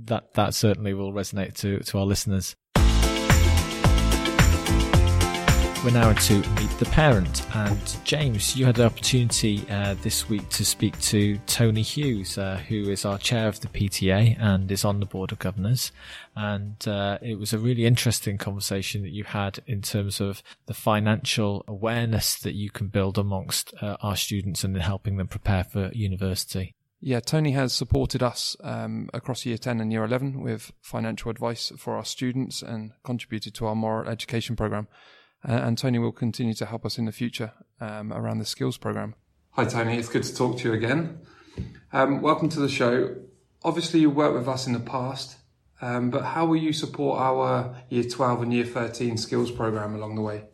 that 0.04 0.34
that 0.34 0.54
certainly 0.54 0.94
will 0.94 1.12
resonate 1.12 1.54
to 1.56 1.80
to 1.80 1.98
our 1.98 2.06
listeners. 2.06 2.54
We're 5.86 5.92
now 5.92 6.12
to 6.12 6.34
meet 6.34 6.70
the 6.80 6.86
parent, 6.86 7.46
and 7.54 7.96
James, 8.02 8.56
you 8.56 8.66
had 8.66 8.74
the 8.74 8.86
opportunity 8.86 9.64
uh, 9.70 9.94
this 10.02 10.28
week 10.28 10.48
to 10.48 10.64
speak 10.64 10.98
to 11.02 11.38
Tony 11.46 11.82
Hughes, 11.82 12.36
uh, 12.38 12.56
who 12.56 12.90
is 12.90 13.04
our 13.04 13.18
chair 13.18 13.46
of 13.46 13.60
the 13.60 13.68
PTA 13.68 14.36
and 14.36 14.68
is 14.72 14.84
on 14.84 14.98
the 14.98 15.06
board 15.06 15.30
of 15.30 15.38
governors. 15.38 15.92
And 16.34 16.76
uh, 16.88 17.18
it 17.22 17.38
was 17.38 17.52
a 17.52 17.60
really 17.60 17.86
interesting 17.86 18.36
conversation 18.36 19.02
that 19.02 19.12
you 19.12 19.22
had 19.22 19.60
in 19.68 19.80
terms 19.80 20.20
of 20.20 20.42
the 20.66 20.74
financial 20.74 21.64
awareness 21.68 22.34
that 22.40 22.54
you 22.56 22.68
can 22.68 22.88
build 22.88 23.16
amongst 23.16 23.72
uh, 23.80 23.96
our 24.02 24.16
students 24.16 24.64
and 24.64 24.74
in 24.74 24.82
helping 24.82 25.18
them 25.18 25.28
prepare 25.28 25.62
for 25.62 25.92
university. 25.92 26.74
Yeah, 27.00 27.20
Tony 27.20 27.52
has 27.52 27.72
supported 27.72 28.24
us 28.24 28.56
um, 28.64 29.08
across 29.14 29.46
year 29.46 29.56
10 29.56 29.80
and 29.80 29.92
year 29.92 30.02
11 30.02 30.40
with 30.40 30.72
financial 30.80 31.30
advice 31.30 31.70
for 31.78 31.96
our 31.96 32.04
students 32.04 32.60
and 32.60 32.90
contributed 33.04 33.54
to 33.54 33.66
our 33.66 33.76
moral 33.76 34.10
education 34.10 34.56
program. 34.56 34.88
Uh, 35.48 35.52
and 35.52 35.78
Tony 35.78 35.98
will 35.98 36.12
continue 36.12 36.54
to 36.54 36.66
help 36.66 36.84
us 36.84 36.98
in 36.98 37.04
the 37.04 37.12
future 37.12 37.52
um, 37.80 38.12
around 38.12 38.38
the 38.38 38.44
skills 38.44 38.76
program. 38.76 39.14
Hi, 39.52 39.64
Tony. 39.64 39.96
It's 39.96 40.08
good 40.08 40.24
to 40.24 40.34
talk 40.34 40.58
to 40.58 40.68
you 40.68 40.74
again. 40.74 41.20
Um, 41.92 42.20
welcome 42.20 42.48
to 42.50 42.60
the 42.60 42.68
show. 42.68 43.14
Obviously, 43.62 44.00
you 44.00 44.10
worked 44.10 44.34
with 44.34 44.48
us 44.48 44.66
in 44.66 44.72
the 44.72 44.80
past, 44.80 45.36
um, 45.80 46.10
but 46.10 46.24
how 46.24 46.46
will 46.46 46.56
you 46.56 46.72
support 46.72 47.20
our 47.20 47.76
year 47.88 48.02
12 48.02 48.42
and 48.42 48.52
year 48.52 48.64
13 48.64 49.16
skills 49.16 49.50
program 49.52 49.94
along 49.94 50.16
the 50.16 50.22
way? 50.22 50.44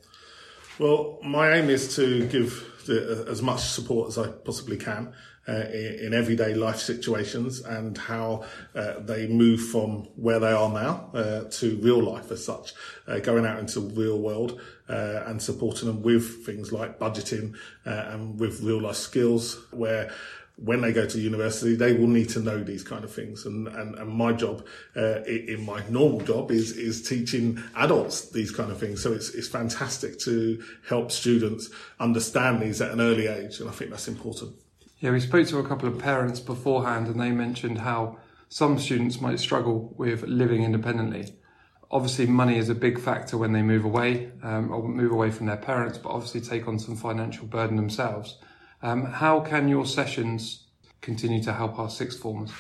Well, 0.78 1.18
my 1.24 1.52
aim 1.52 1.70
is 1.70 1.96
to 1.96 2.26
give 2.26 2.84
the, 2.86 3.26
as 3.28 3.40
much 3.40 3.60
support 3.60 4.08
as 4.08 4.18
I 4.18 4.28
possibly 4.28 4.76
can 4.76 5.14
uh, 5.48 5.66
in, 5.72 6.14
everyday 6.14 6.54
life 6.54 6.78
situations 6.78 7.60
and 7.60 7.98
how 7.98 8.44
uh, 8.74 9.00
they 9.00 9.26
move 9.26 9.60
from 9.60 10.04
where 10.16 10.38
they 10.38 10.52
are 10.52 10.68
now 10.68 11.10
uh, 11.14 11.44
to 11.50 11.76
real 11.82 12.02
life 12.02 12.30
as 12.30 12.44
such, 12.44 12.74
uh, 13.08 13.18
going 13.18 13.44
out 13.46 13.58
into 13.58 13.80
real 13.80 14.18
world 14.18 14.60
uh, 14.88 15.22
and 15.26 15.42
supporting 15.42 15.88
them 15.88 16.02
with 16.02 16.44
things 16.44 16.72
like 16.72 16.98
budgeting 16.98 17.54
uh, 17.86 18.06
and 18.10 18.38
with 18.38 18.60
real 18.60 18.80
life 18.80 18.96
skills 18.96 19.64
where 19.70 20.12
when 20.56 20.80
they 20.80 20.92
go 20.92 21.06
to 21.06 21.18
university, 21.18 21.74
they 21.74 21.94
will 21.94 22.06
need 22.06 22.28
to 22.28 22.40
know 22.40 22.62
these 22.62 22.84
kind 22.84 23.04
of 23.04 23.12
things. 23.12 23.46
And, 23.46 23.66
and, 23.68 23.96
and 23.96 24.08
my 24.08 24.32
job, 24.32 24.64
uh, 24.94 25.22
in 25.24 25.64
my 25.64 25.82
normal 25.88 26.20
job 26.20 26.50
is, 26.50 26.76
is 26.76 27.02
teaching 27.08 27.60
adults 27.74 28.30
these 28.30 28.50
kind 28.50 28.70
of 28.70 28.78
things. 28.78 29.02
So 29.02 29.12
it's, 29.12 29.30
it's 29.30 29.48
fantastic 29.48 30.20
to 30.20 30.62
help 30.88 31.10
students 31.10 31.70
understand 31.98 32.62
these 32.62 32.80
at 32.80 32.92
an 32.92 33.00
early 33.00 33.26
age. 33.26 33.60
And 33.60 33.68
I 33.68 33.72
think 33.72 33.90
that's 33.90 34.08
important. 34.08 34.54
Yeah, 35.02 35.10
we 35.10 35.18
spoke 35.18 35.48
to 35.48 35.58
a 35.58 35.66
couple 35.66 35.88
of 35.88 35.98
parents 35.98 36.38
beforehand, 36.38 37.08
and 37.08 37.20
they 37.20 37.32
mentioned 37.32 37.78
how 37.78 38.18
some 38.48 38.78
students 38.78 39.20
might 39.20 39.40
struggle 39.40 39.92
with 39.96 40.22
living 40.22 40.62
independently. 40.62 41.34
Obviously, 41.90 42.26
money 42.26 42.56
is 42.56 42.68
a 42.68 42.74
big 42.76 43.00
factor 43.00 43.36
when 43.36 43.50
they 43.50 43.62
move 43.62 43.84
away 43.84 44.30
um, 44.44 44.70
or 44.70 44.88
move 44.88 45.10
away 45.10 45.32
from 45.32 45.46
their 45.46 45.56
parents, 45.56 45.98
but 45.98 46.10
obviously 46.10 46.40
take 46.40 46.68
on 46.68 46.78
some 46.78 46.94
financial 46.94 47.46
burden 47.46 47.74
themselves. 47.74 48.38
Um, 48.80 49.06
how 49.06 49.40
can 49.40 49.66
your 49.66 49.86
sessions 49.86 50.66
continue 51.00 51.42
to 51.42 51.52
help 51.52 51.80
our 51.80 51.90
sixth 51.90 52.20
formers? 52.20 52.52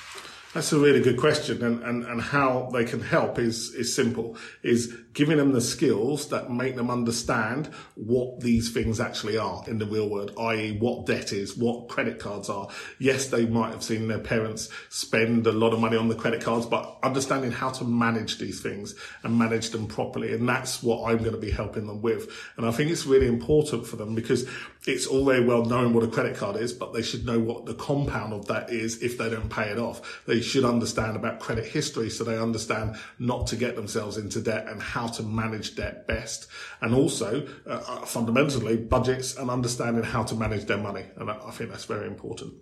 That's 0.54 0.70
a 0.70 0.78
really 0.78 1.00
good 1.00 1.16
question, 1.16 1.62
and, 1.62 1.82
and, 1.82 2.04
and 2.04 2.20
how 2.20 2.68
they 2.74 2.84
can 2.84 3.00
help 3.00 3.38
is 3.38 3.72
is 3.74 3.94
simple: 3.94 4.36
is 4.62 4.94
giving 5.14 5.38
them 5.38 5.52
the 5.52 5.62
skills 5.62 6.28
that 6.28 6.50
make 6.50 6.76
them 6.76 6.90
understand 6.90 7.68
what 7.94 8.40
these 8.40 8.70
things 8.70 9.00
actually 9.00 9.38
are 9.38 9.62
in 9.66 9.78
the 9.78 9.86
real 9.86 10.10
world, 10.10 10.32
i.e., 10.38 10.76
what 10.78 11.06
debt 11.06 11.32
is, 11.32 11.56
what 11.56 11.88
credit 11.88 12.18
cards 12.18 12.50
are. 12.50 12.68
Yes, 12.98 13.28
they 13.28 13.46
might 13.46 13.70
have 13.70 13.82
seen 13.82 14.08
their 14.08 14.18
parents 14.18 14.68
spend 14.90 15.46
a 15.46 15.52
lot 15.52 15.72
of 15.72 15.80
money 15.80 15.96
on 15.96 16.08
the 16.08 16.14
credit 16.14 16.42
cards, 16.42 16.66
but 16.66 16.98
understanding 17.02 17.50
how 17.50 17.70
to 17.70 17.84
manage 17.84 18.38
these 18.38 18.60
things 18.60 18.94
and 19.22 19.38
manage 19.38 19.70
them 19.70 19.86
properly, 19.86 20.34
and 20.34 20.46
that's 20.46 20.82
what 20.82 21.10
I'm 21.10 21.18
going 21.18 21.32
to 21.32 21.38
be 21.38 21.50
helping 21.50 21.86
them 21.86 22.02
with. 22.02 22.30
And 22.58 22.66
I 22.66 22.72
think 22.72 22.90
it's 22.90 23.06
really 23.06 23.26
important 23.26 23.86
for 23.86 23.96
them 23.96 24.14
because 24.14 24.46
it's 24.86 25.06
all 25.06 25.24
very 25.24 25.44
well 25.44 25.64
knowing 25.64 25.92
what 25.92 26.02
a 26.02 26.08
credit 26.08 26.36
card 26.36 26.56
is, 26.56 26.72
but 26.72 26.92
they 26.92 27.02
should 27.02 27.24
know 27.24 27.38
what 27.38 27.66
the 27.66 27.74
compound 27.74 28.32
of 28.32 28.46
that 28.46 28.70
is 28.70 29.00
if 29.00 29.16
they 29.16 29.30
don't 29.30 29.48
pay 29.48 29.70
it 29.70 29.78
off. 29.78 30.22
They 30.26 30.40
should 30.40 30.64
understand 30.64 31.16
about 31.16 31.38
credit 31.38 31.66
history 31.66 32.10
so 32.10 32.24
they 32.24 32.36
understand 32.36 32.96
not 33.18 33.46
to 33.48 33.56
get 33.56 33.76
themselves 33.76 34.16
into 34.16 34.40
debt 34.40 34.66
and 34.66 34.82
how 34.82 35.06
to 35.08 35.22
manage 35.22 35.76
debt 35.76 36.08
best. 36.08 36.48
And 36.80 36.94
also, 36.94 37.46
uh, 37.66 37.70
uh, 37.70 38.00
fundamentally, 38.00 38.76
budgets 38.76 39.36
and 39.36 39.50
understanding 39.50 40.02
how 40.02 40.24
to 40.24 40.34
manage 40.34 40.64
their 40.64 40.78
money. 40.78 41.04
And 41.16 41.30
I 41.30 41.38
I 41.46 41.50
think 41.52 41.70
that's 41.70 41.84
very 41.84 42.08
important. 42.08 42.54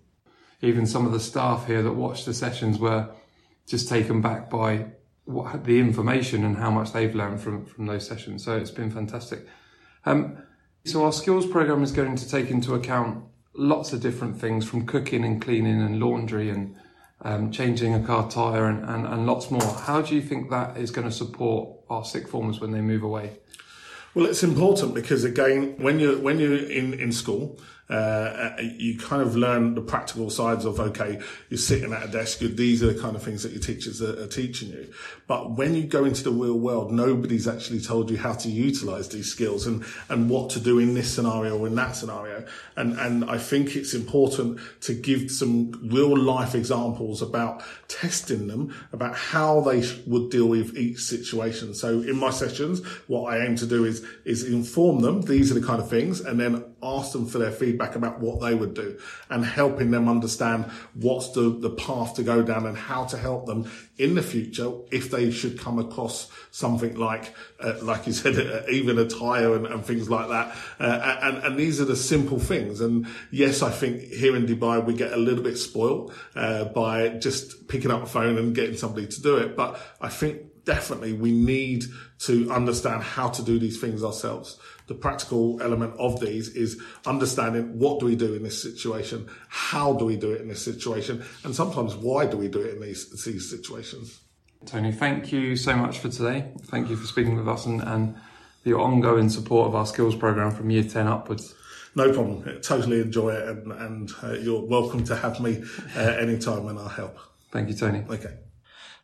Even 0.61 0.85
some 0.85 1.07
of 1.07 1.11
the 1.11 1.19
staff 1.19 1.65
here 1.65 1.81
that 1.81 1.93
watched 1.93 2.27
the 2.27 2.35
sessions 2.35 2.77
were 2.77 3.09
just 3.65 3.89
taken 3.89 4.21
back 4.21 4.49
by 4.49 4.91
what 5.25 5.63
the 5.63 5.79
information 5.79 6.43
and 6.43 6.57
how 6.57 6.69
much 6.69 6.93
they've 6.93 7.15
learned 7.15 7.41
from 7.41 7.65
from 7.65 7.87
those 7.87 8.05
sessions. 8.05 8.43
So 8.43 8.57
it's 8.57 8.69
been 8.69 8.91
fantastic. 8.91 9.47
Um, 10.05 10.37
so 10.83 11.05
our 11.05 11.13
skills 11.13 11.45
program 11.45 11.83
is 11.83 11.91
going 11.91 12.15
to 12.15 12.27
take 12.27 12.49
into 12.49 12.73
account 12.73 13.23
lots 13.53 13.93
of 13.93 14.01
different 14.01 14.39
things 14.39 14.67
from 14.67 14.85
cooking 14.85 15.23
and 15.23 15.41
cleaning 15.41 15.81
and 15.81 15.99
laundry 15.99 16.49
and 16.49 16.75
um, 17.21 17.51
changing 17.51 17.93
a 17.93 17.99
car 17.99 18.29
tire 18.29 18.65
and, 18.65 18.83
and, 18.89 19.05
and 19.05 19.25
lots 19.25 19.51
more. 19.51 19.61
How 19.61 20.01
do 20.01 20.15
you 20.15 20.21
think 20.21 20.49
that 20.49 20.77
is 20.77 20.89
going 20.89 21.07
to 21.07 21.13
support 21.13 21.69
our 21.89 22.03
sixth 22.03 22.31
formers 22.31 22.59
when 22.59 22.71
they 22.71 22.81
move 22.81 23.03
away? 23.03 23.37
Well, 24.13 24.25
it's 24.25 24.43
important 24.43 24.93
because 24.93 25.23
again, 25.23 25.75
when 25.77 25.99
you're 25.99 26.19
when 26.19 26.37
you're 26.39 26.57
in 26.57 26.93
in 26.93 27.13
school, 27.13 27.59
uh, 27.91 28.55
you 28.61 28.97
kind 28.97 29.21
of 29.21 29.35
learn 29.35 29.75
the 29.75 29.81
practical 29.81 30.29
sides 30.29 30.63
of 30.63 30.79
okay, 30.79 31.19
you're 31.49 31.57
sitting 31.57 31.91
at 31.91 32.03
a 32.03 32.07
desk. 32.07 32.39
these 32.39 32.81
are 32.81 32.93
the 32.93 32.99
kind 32.99 33.15
of 33.15 33.21
things 33.23 33.43
that 33.43 33.51
your 33.51 33.61
teachers 33.61 34.01
are, 34.01 34.23
are 34.23 34.27
teaching 34.27 34.69
you. 34.69 34.87
But 35.27 35.51
when 35.57 35.75
you 35.75 35.83
go 35.83 36.05
into 36.05 36.23
the 36.23 36.31
real 36.31 36.57
world, 36.57 36.91
nobody's 36.91 37.47
actually 37.47 37.81
told 37.81 38.09
you 38.09 38.17
how 38.17 38.33
to 38.33 38.49
utilize 38.49 39.09
these 39.09 39.29
skills 39.29 39.67
and 39.67 39.83
and 40.07 40.29
what 40.29 40.49
to 40.51 40.59
do 40.59 40.79
in 40.79 40.93
this 40.93 41.13
scenario 41.13 41.57
or 41.57 41.67
in 41.67 41.75
that 41.75 41.97
scenario. 41.97 42.45
And 42.77 42.97
and 42.97 43.29
I 43.29 43.37
think 43.37 43.75
it's 43.75 43.93
important 43.93 44.59
to 44.81 44.93
give 44.93 45.29
some 45.29 45.71
real 45.91 46.17
life 46.17 46.55
examples 46.55 47.21
about 47.21 47.61
testing 47.89 48.47
them 48.47 48.73
about 48.93 49.15
how 49.15 49.59
they 49.61 49.83
would 50.07 50.31
deal 50.31 50.47
with 50.47 50.77
each 50.77 50.99
situation. 50.99 51.73
So 51.73 51.99
in 52.01 52.17
my 52.17 52.29
sessions, 52.29 52.85
what 53.07 53.33
I 53.33 53.45
aim 53.45 53.57
to 53.57 53.65
do 53.65 53.83
is 53.83 54.05
is 54.23 54.45
inform 54.45 55.01
them. 55.01 55.23
These 55.23 55.51
are 55.51 55.59
the 55.59 55.65
kind 55.65 55.81
of 55.81 55.89
things, 55.89 56.21
and 56.21 56.39
then 56.39 56.63
ask 56.83 57.11
them 57.11 57.25
for 57.25 57.37
their 57.37 57.51
feedback 57.51 57.95
about 57.95 58.19
what 58.19 58.41
they 58.41 58.53
would 58.53 58.73
do 58.73 58.97
and 59.29 59.45
helping 59.45 59.91
them 59.91 60.07
understand 60.07 60.65
what's 60.93 61.29
the, 61.31 61.57
the 61.59 61.69
path 61.69 62.15
to 62.15 62.23
go 62.23 62.41
down 62.41 62.65
and 62.65 62.77
how 62.77 63.05
to 63.05 63.17
help 63.17 63.45
them 63.45 63.69
in 63.97 64.15
the 64.15 64.23
future 64.23 64.71
if 64.91 65.11
they 65.11 65.31
should 65.31 65.59
come 65.59 65.79
across 65.79 66.29
something 66.51 66.95
like, 66.95 67.33
uh, 67.59 67.73
like 67.81 68.07
you 68.07 68.13
said, 68.21 68.37
uh, 68.37 68.67
even 68.69 68.97
a 68.97 69.07
tire 69.07 69.55
and, 69.55 69.65
and 69.67 69.85
things 69.85 70.09
like 70.09 70.27
that. 70.29 70.55
Uh, 70.79 71.17
and, 71.21 71.37
and 71.43 71.57
these 71.57 71.79
are 71.79 71.85
the 71.85 71.95
simple 71.95 72.39
things. 72.39 72.81
And 72.81 73.07
yes, 73.29 73.61
I 73.61 73.69
think 73.69 74.01
here 74.01 74.35
in 74.35 74.45
Dubai, 74.45 74.83
we 74.83 74.93
get 74.93 75.13
a 75.13 75.17
little 75.17 75.43
bit 75.43 75.57
spoiled, 75.57 76.13
uh, 76.35 76.65
by 76.65 77.09
just 77.09 77.67
picking 77.67 77.91
up 77.91 78.03
a 78.03 78.07
phone 78.07 78.37
and 78.37 78.55
getting 78.55 78.77
somebody 78.77 79.07
to 79.07 79.21
do 79.21 79.37
it. 79.37 79.55
But 79.55 79.79
I 79.99 80.09
think 80.09 80.51
definitely 80.65 81.13
we 81.13 81.31
need 81.31 81.85
to 82.19 82.51
understand 82.51 83.03
how 83.03 83.29
to 83.29 83.43
do 83.43 83.57
these 83.57 83.79
things 83.79 84.03
ourselves. 84.03 84.59
The 84.91 84.97
practical 84.97 85.57
element 85.61 85.93
of 85.97 86.19
these 86.19 86.49
is 86.49 86.77
understanding 87.05 87.79
what 87.79 88.01
do 88.01 88.07
we 88.07 88.17
do 88.17 88.33
in 88.33 88.43
this 88.43 88.61
situation? 88.61 89.29
How 89.47 89.93
do 89.93 90.03
we 90.03 90.17
do 90.17 90.33
it 90.33 90.41
in 90.41 90.49
this 90.49 90.61
situation? 90.61 91.23
And 91.45 91.55
sometimes 91.55 91.95
why 91.95 92.25
do 92.25 92.35
we 92.35 92.49
do 92.49 92.59
it 92.59 92.75
in 92.75 92.81
these, 92.81 93.09
these 93.23 93.49
situations? 93.49 94.19
Tony, 94.65 94.91
thank 94.91 95.31
you 95.31 95.55
so 95.55 95.77
much 95.77 95.99
for 95.99 96.09
today. 96.09 96.51
Thank 96.63 96.89
you 96.89 96.97
for 96.97 97.07
speaking 97.07 97.37
with 97.37 97.47
us 97.47 97.65
and, 97.65 97.81
and 97.81 98.17
your 98.65 98.81
ongoing 98.81 99.29
support 99.29 99.69
of 99.69 99.75
our 99.75 99.85
skills 99.85 100.13
program 100.13 100.51
from 100.51 100.69
year 100.69 100.83
10 100.83 101.07
upwards. 101.07 101.55
No 101.95 102.11
problem. 102.11 102.43
I 102.45 102.59
totally 102.59 102.99
enjoy 102.99 103.29
it, 103.29 103.47
and, 103.47 103.71
and 103.71 104.11
uh, 104.21 104.33
you're 104.33 104.65
welcome 104.65 105.05
to 105.05 105.15
have 105.15 105.39
me 105.39 105.63
uh, 105.95 106.01
anytime, 106.01 106.67
and 106.67 106.77
I'll 106.77 106.89
help. 106.89 107.17
Thank 107.49 107.69
you, 107.69 107.75
Tony. 107.75 108.03
Okay. 108.09 108.33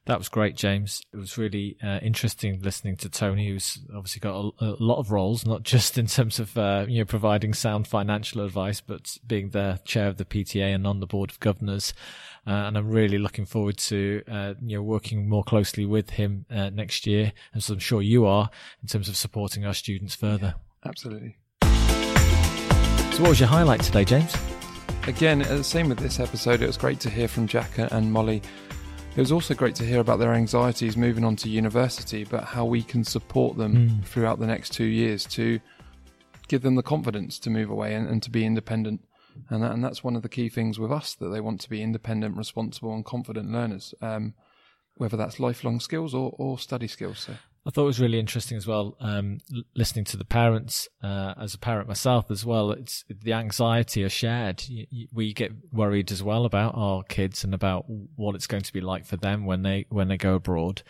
That 0.08 0.18
was 0.18 0.30
great, 0.30 0.56
James. 0.56 1.02
It 1.12 1.18
was 1.18 1.38
really 1.38 1.76
uh, 1.84 2.00
interesting 2.02 2.62
listening 2.62 2.96
to 2.98 3.10
Tony, 3.10 3.50
who's 3.50 3.80
obviously 3.94 4.22
got 4.22 4.54
a, 4.62 4.66
a, 4.66 4.76
lot 4.80 5.00
of 5.00 5.12
roles, 5.12 5.46
not 5.46 5.64
just 5.74 5.98
in 5.98 6.08
terms 6.08 6.40
of 6.40 6.58
uh, 6.58 6.86
you 6.88 7.00
know 7.00 7.06
providing 7.06 7.54
sound 7.54 7.88
financial 7.88 8.42
advice, 8.46 8.80
but 8.80 9.18
being 9.28 9.50
the 9.50 9.82
chair 9.84 10.08
of 10.08 10.16
the 10.16 10.24
PTA 10.24 10.74
and 10.74 10.88
on 10.88 11.02
the 11.02 11.08
board 11.08 11.30
of 11.30 11.42
governors. 11.42 11.94
Uh, 12.48 12.52
and 12.52 12.78
I'm 12.78 12.90
really 12.90 13.18
looking 13.18 13.46
forward 13.46 13.78
to 13.80 14.24
uh, 14.32 14.54
you 14.62 14.78
know 14.78 14.82
working 14.82 15.28
more 15.28 15.44
closely 15.44 15.86
with 15.86 16.12
him 16.12 16.46
uh, 16.50 16.70
next 16.70 17.06
year, 17.06 17.34
as 17.54 17.70
I'm 17.70 17.80
sure 17.80 18.02
you 18.02 18.26
are, 18.26 18.50
in 18.82 18.88
terms 18.88 19.10
of 19.10 19.18
supporting 19.18 19.66
our 19.66 19.74
students 19.74 20.16
further. 20.16 20.56
Yeah, 20.56 20.90
absolutely. 20.90 21.36
So, 21.64 23.24
what 23.24 23.30
was 23.30 23.42
your 23.42 23.50
highlight 23.50 23.82
today, 23.82 24.06
James? 24.06 24.34
Again, 25.06 25.64
same 25.66 25.90
with 25.90 26.00
this 26.00 26.22
episode. 26.22 26.62
It 26.62 26.68
was 26.68 26.78
great 26.78 27.02
to 27.02 27.10
hear 27.10 27.28
from 27.28 27.46
Jack 27.46 27.72
and 27.78 28.12
Molly 28.12 28.42
it 29.18 29.22
was 29.22 29.32
also 29.32 29.56
great 29.56 29.74
to 29.74 29.84
hear 29.84 30.00
about 30.00 30.20
their 30.20 30.36
anxieties 30.36 30.96
moving 30.96 31.24
on 31.24 31.36
to 31.38 31.50
university, 31.50 32.24
but 32.24 32.44
how 32.44 32.66
we 32.66 32.84
can 32.84 33.04
support 33.04 33.58
them 33.58 33.90
mm. 33.90 34.06
throughout 34.06 34.40
the 34.40 34.46
next 34.46 34.74
two 34.74 34.86
years 34.86 35.26
to 35.26 35.60
give 36.48 36.62
them 36.62 36.76
the 36.76 36.84
confidence 36.84 37.40
to 37.40 37.50
move 37.50 37.72
away 37.72 37.96
and, 37.96 38.08
and 38.08 38.22
to 38.22 38.30
be 38.30 38.46
independent. 38.46 39.02
And, 39.50 39.64
that, 39.64 39.72
and 39.72 39.84
that's 39.84 40.04
one 40.04 40.16
of 40.16 40.22
the 40.22 40.30
key 40.30 40.50
things 40.50 40.78
with 40.78 40.92
us 40.92 41.16
that 41.16 41.30
they 41.30 41.42
want 41.42 41.62
to 41.62 41.70
be 41.70 41.82
independent, 41.82 42.38
responsible, 42.38 42.94
and 42.94 43.04
confident 43.04 43.52
learners, 43.52 43.96
um, 44.04 44.36
whether 44.98 45.18
that's 45.18 45.40
lifelong 45.40 45.80
skills 45.80 46.14
or, 46.14 46.36
or 46.38 46.60
study 46.60 46.88
skills. 46.88 47.18
So. 47.18 47.34
I 47.68 47.70
thought 47.70 47.84
it 47.84 47.88
was 47.88 48.00
really 48.00 48.18
interesting 48.18 48.56
as 48.56 48.66
well, 48.66 48.96
um, 49.02 49.40
listening 49.76 50.06
to 50.06 50.18
the 50.18 50.24
parents, 50.24 50.88
uh, 51.04 51.34
as 51.38 51.54
a 51.54 51.58
parent 51.58 51.90
myself 51.90 52.32
as 52.32 52.46
well. 52.46 52.72
It's 52.72 53.04
the 53.10 53.34
anxiety 53.34 54.06
are 54.06 54.10
shared. 54.10 54.64
We 55.12 55.34
get 55.34 55.52
worried 55.74 56.10
as 56.10 56.24
well 56.24 56.46
about 56.46 56.76
our 56.76 57.04
kids 57.04 57.44
and 57.44 57.54
about 57.54 57.84
what 58.16 58.36
it's 58.36 58.48
going 58.48 58.64
to 58.64 58.72
be 58.72 58.80
like 58.80 59.06
for 59.06 59.18
them 59.18 59.46
when 59.46 59.64
they 59.64 59.86
when 59.90 60.08
they 60.08 60.16
go 60.16 60.36
abroad. 60.36 60.82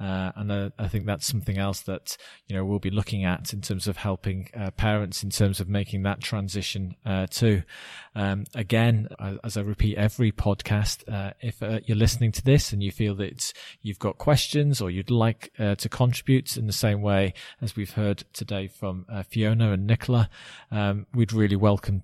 Uh, 0.00 0.30
and 0.36 0.52
uh, 0.52 0.70
I 0.78 0.86
think 0.86 1.06
that's 1.06 1.26
something 1.26 1.58
else 1.58 1.80
that 1.82 2.16
you 2.46 2.54
know 2.54 2.64
we'll 2.64 2.78
be 2.78 2.90
looking 2.90 3.24
at 3.24 3.52
in 3.52 3.60
terms 3.60 3.88
of 3.88 3.96
helping 3.96 4.48
uh, 4.56 4.70
parents 4.70 5.24
in 5.24 5.30
terms 5.30 5.58
of 5.58 5.68
making 5.68 6.04
that 6.04 6.20
transition 6.20 6.94
uh, 7.04 7.26
too. 7.28 7.62
Um, 8.14 8.44
again, 8.54 9.08
as 9.44 9.56
I 9.56 9.60
repeat 9.60 9.96
every 9.96 10.32
podcast, 10.32 11.02
uh, 11.12 11.32
if 11.40 11.62
uh, 11.62 11.80
you're 11.84 11.96
listening 11.96 12.32
to 12.32 12.44
this 12.44 12.72
and 12.72 12.82
you 12.82 12.92
feel 12.92 13.14
that 13.16 13.52
you've 13.82 13.98
got 13.98 14.18
questions 14.18 14.80
or 14.80 14.90
you'd 14.90 15.10
like 15.10 15.52
to 15.56 15.88
contribute 15.88 16.56
in 16.56 16.66
the 16.66 16.72
same 16.72 17.00
way 17.00 17.34
as 17.60 17.76
we've 17.76 17.92
heard 17.92 18.24
today 18.32 18.66
from 18.66 19.06
Fiona 19.28 19.72
and 19.72 19.86
Nicola, 19.86 20.28
um, 20.70 21.06
we'd 21.14 21.32
really 21.32 21.56
welcome 21.56 22.02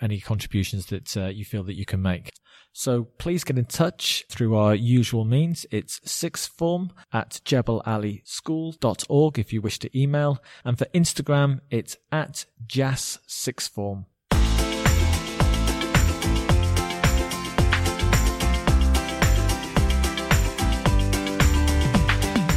any 0.00 0.20
contributions 0.20 0.86
that 0.86 1.14
you 1.34 1.44
feel 1.44 1.64
that 1.64 1.74
you 1.74 1.84
can 1.84 2.00
make. 2.00 2.30
So 2.78 3.04
please 3.04 3.42
get 3.42 3.56
in 3.56 3.64
touch 3.64 4.26
through 4.28 4.54
our 4.54 4.74
usual 4.74 5.24
means. 5.24 5.64
It's 5.70 5.98
sixth 6.04 6.52
form 6.58 6.92
at 7.10 7.40
jebelalischool.org 7.46 9.38
if 9.38 9.50
you 9.50 9.62
wish 9.62 9.78
to 9.78 9.98
email. 9.98 10.42
And 10.62 10.76
for 10.76 10.84
Instagram, 10.94 11.60
it's 11.70 11.96
at 12.12 12.44
jas 12.66 13.18
sixth 13.26 13.72
form. 13.72 14.04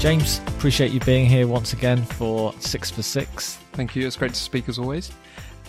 James, 0.02 0.40
appreciate 0.48 0.92
you 0.92 1.00
being 1.02 1.28
here 1.28 1.48
once 1.48 1.72
again 1.72 2.04
for 2.04 2.54
Six 2.60 2.92
for 2.92 3.04
Six. 3.04 3.56
Thank 3.72 3.96
you. 3.96 4.06
It's 4.06 4.18
great 4.18 4.34
to 4.34 4.40
speak 4.40 4.68
as 4.68 4.78
always. 4.80 5.12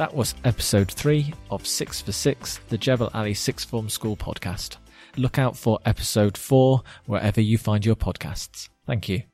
That 0.00 0.14
was 0.14 0.34
episode 0.44 0.90
three 0.90 1.34
of 1.50 1.66
Six 1.66 2.00
for 2.00 2.12
Six, 2.12 2.58
the 2.70 2.78
Jebel 2.78 3.10
Ali 3.12 3.34
Sixth 3.34 3.68
Form 3.68 3.90
School 3.90 4.16
podcast. 4.16 4.78
Look 5.18 5.38
out 5.38 5.58
for 5.58 5.78
episode 5.84 6.38
four 6.38 6.80
wherever 7.04 7.42
you 7.42 7.58
find 7.58 7.84
your 7.84 7.96
podcasts. 7.96 8.70
Thank 8.86 9.10
you. 9.10 9.29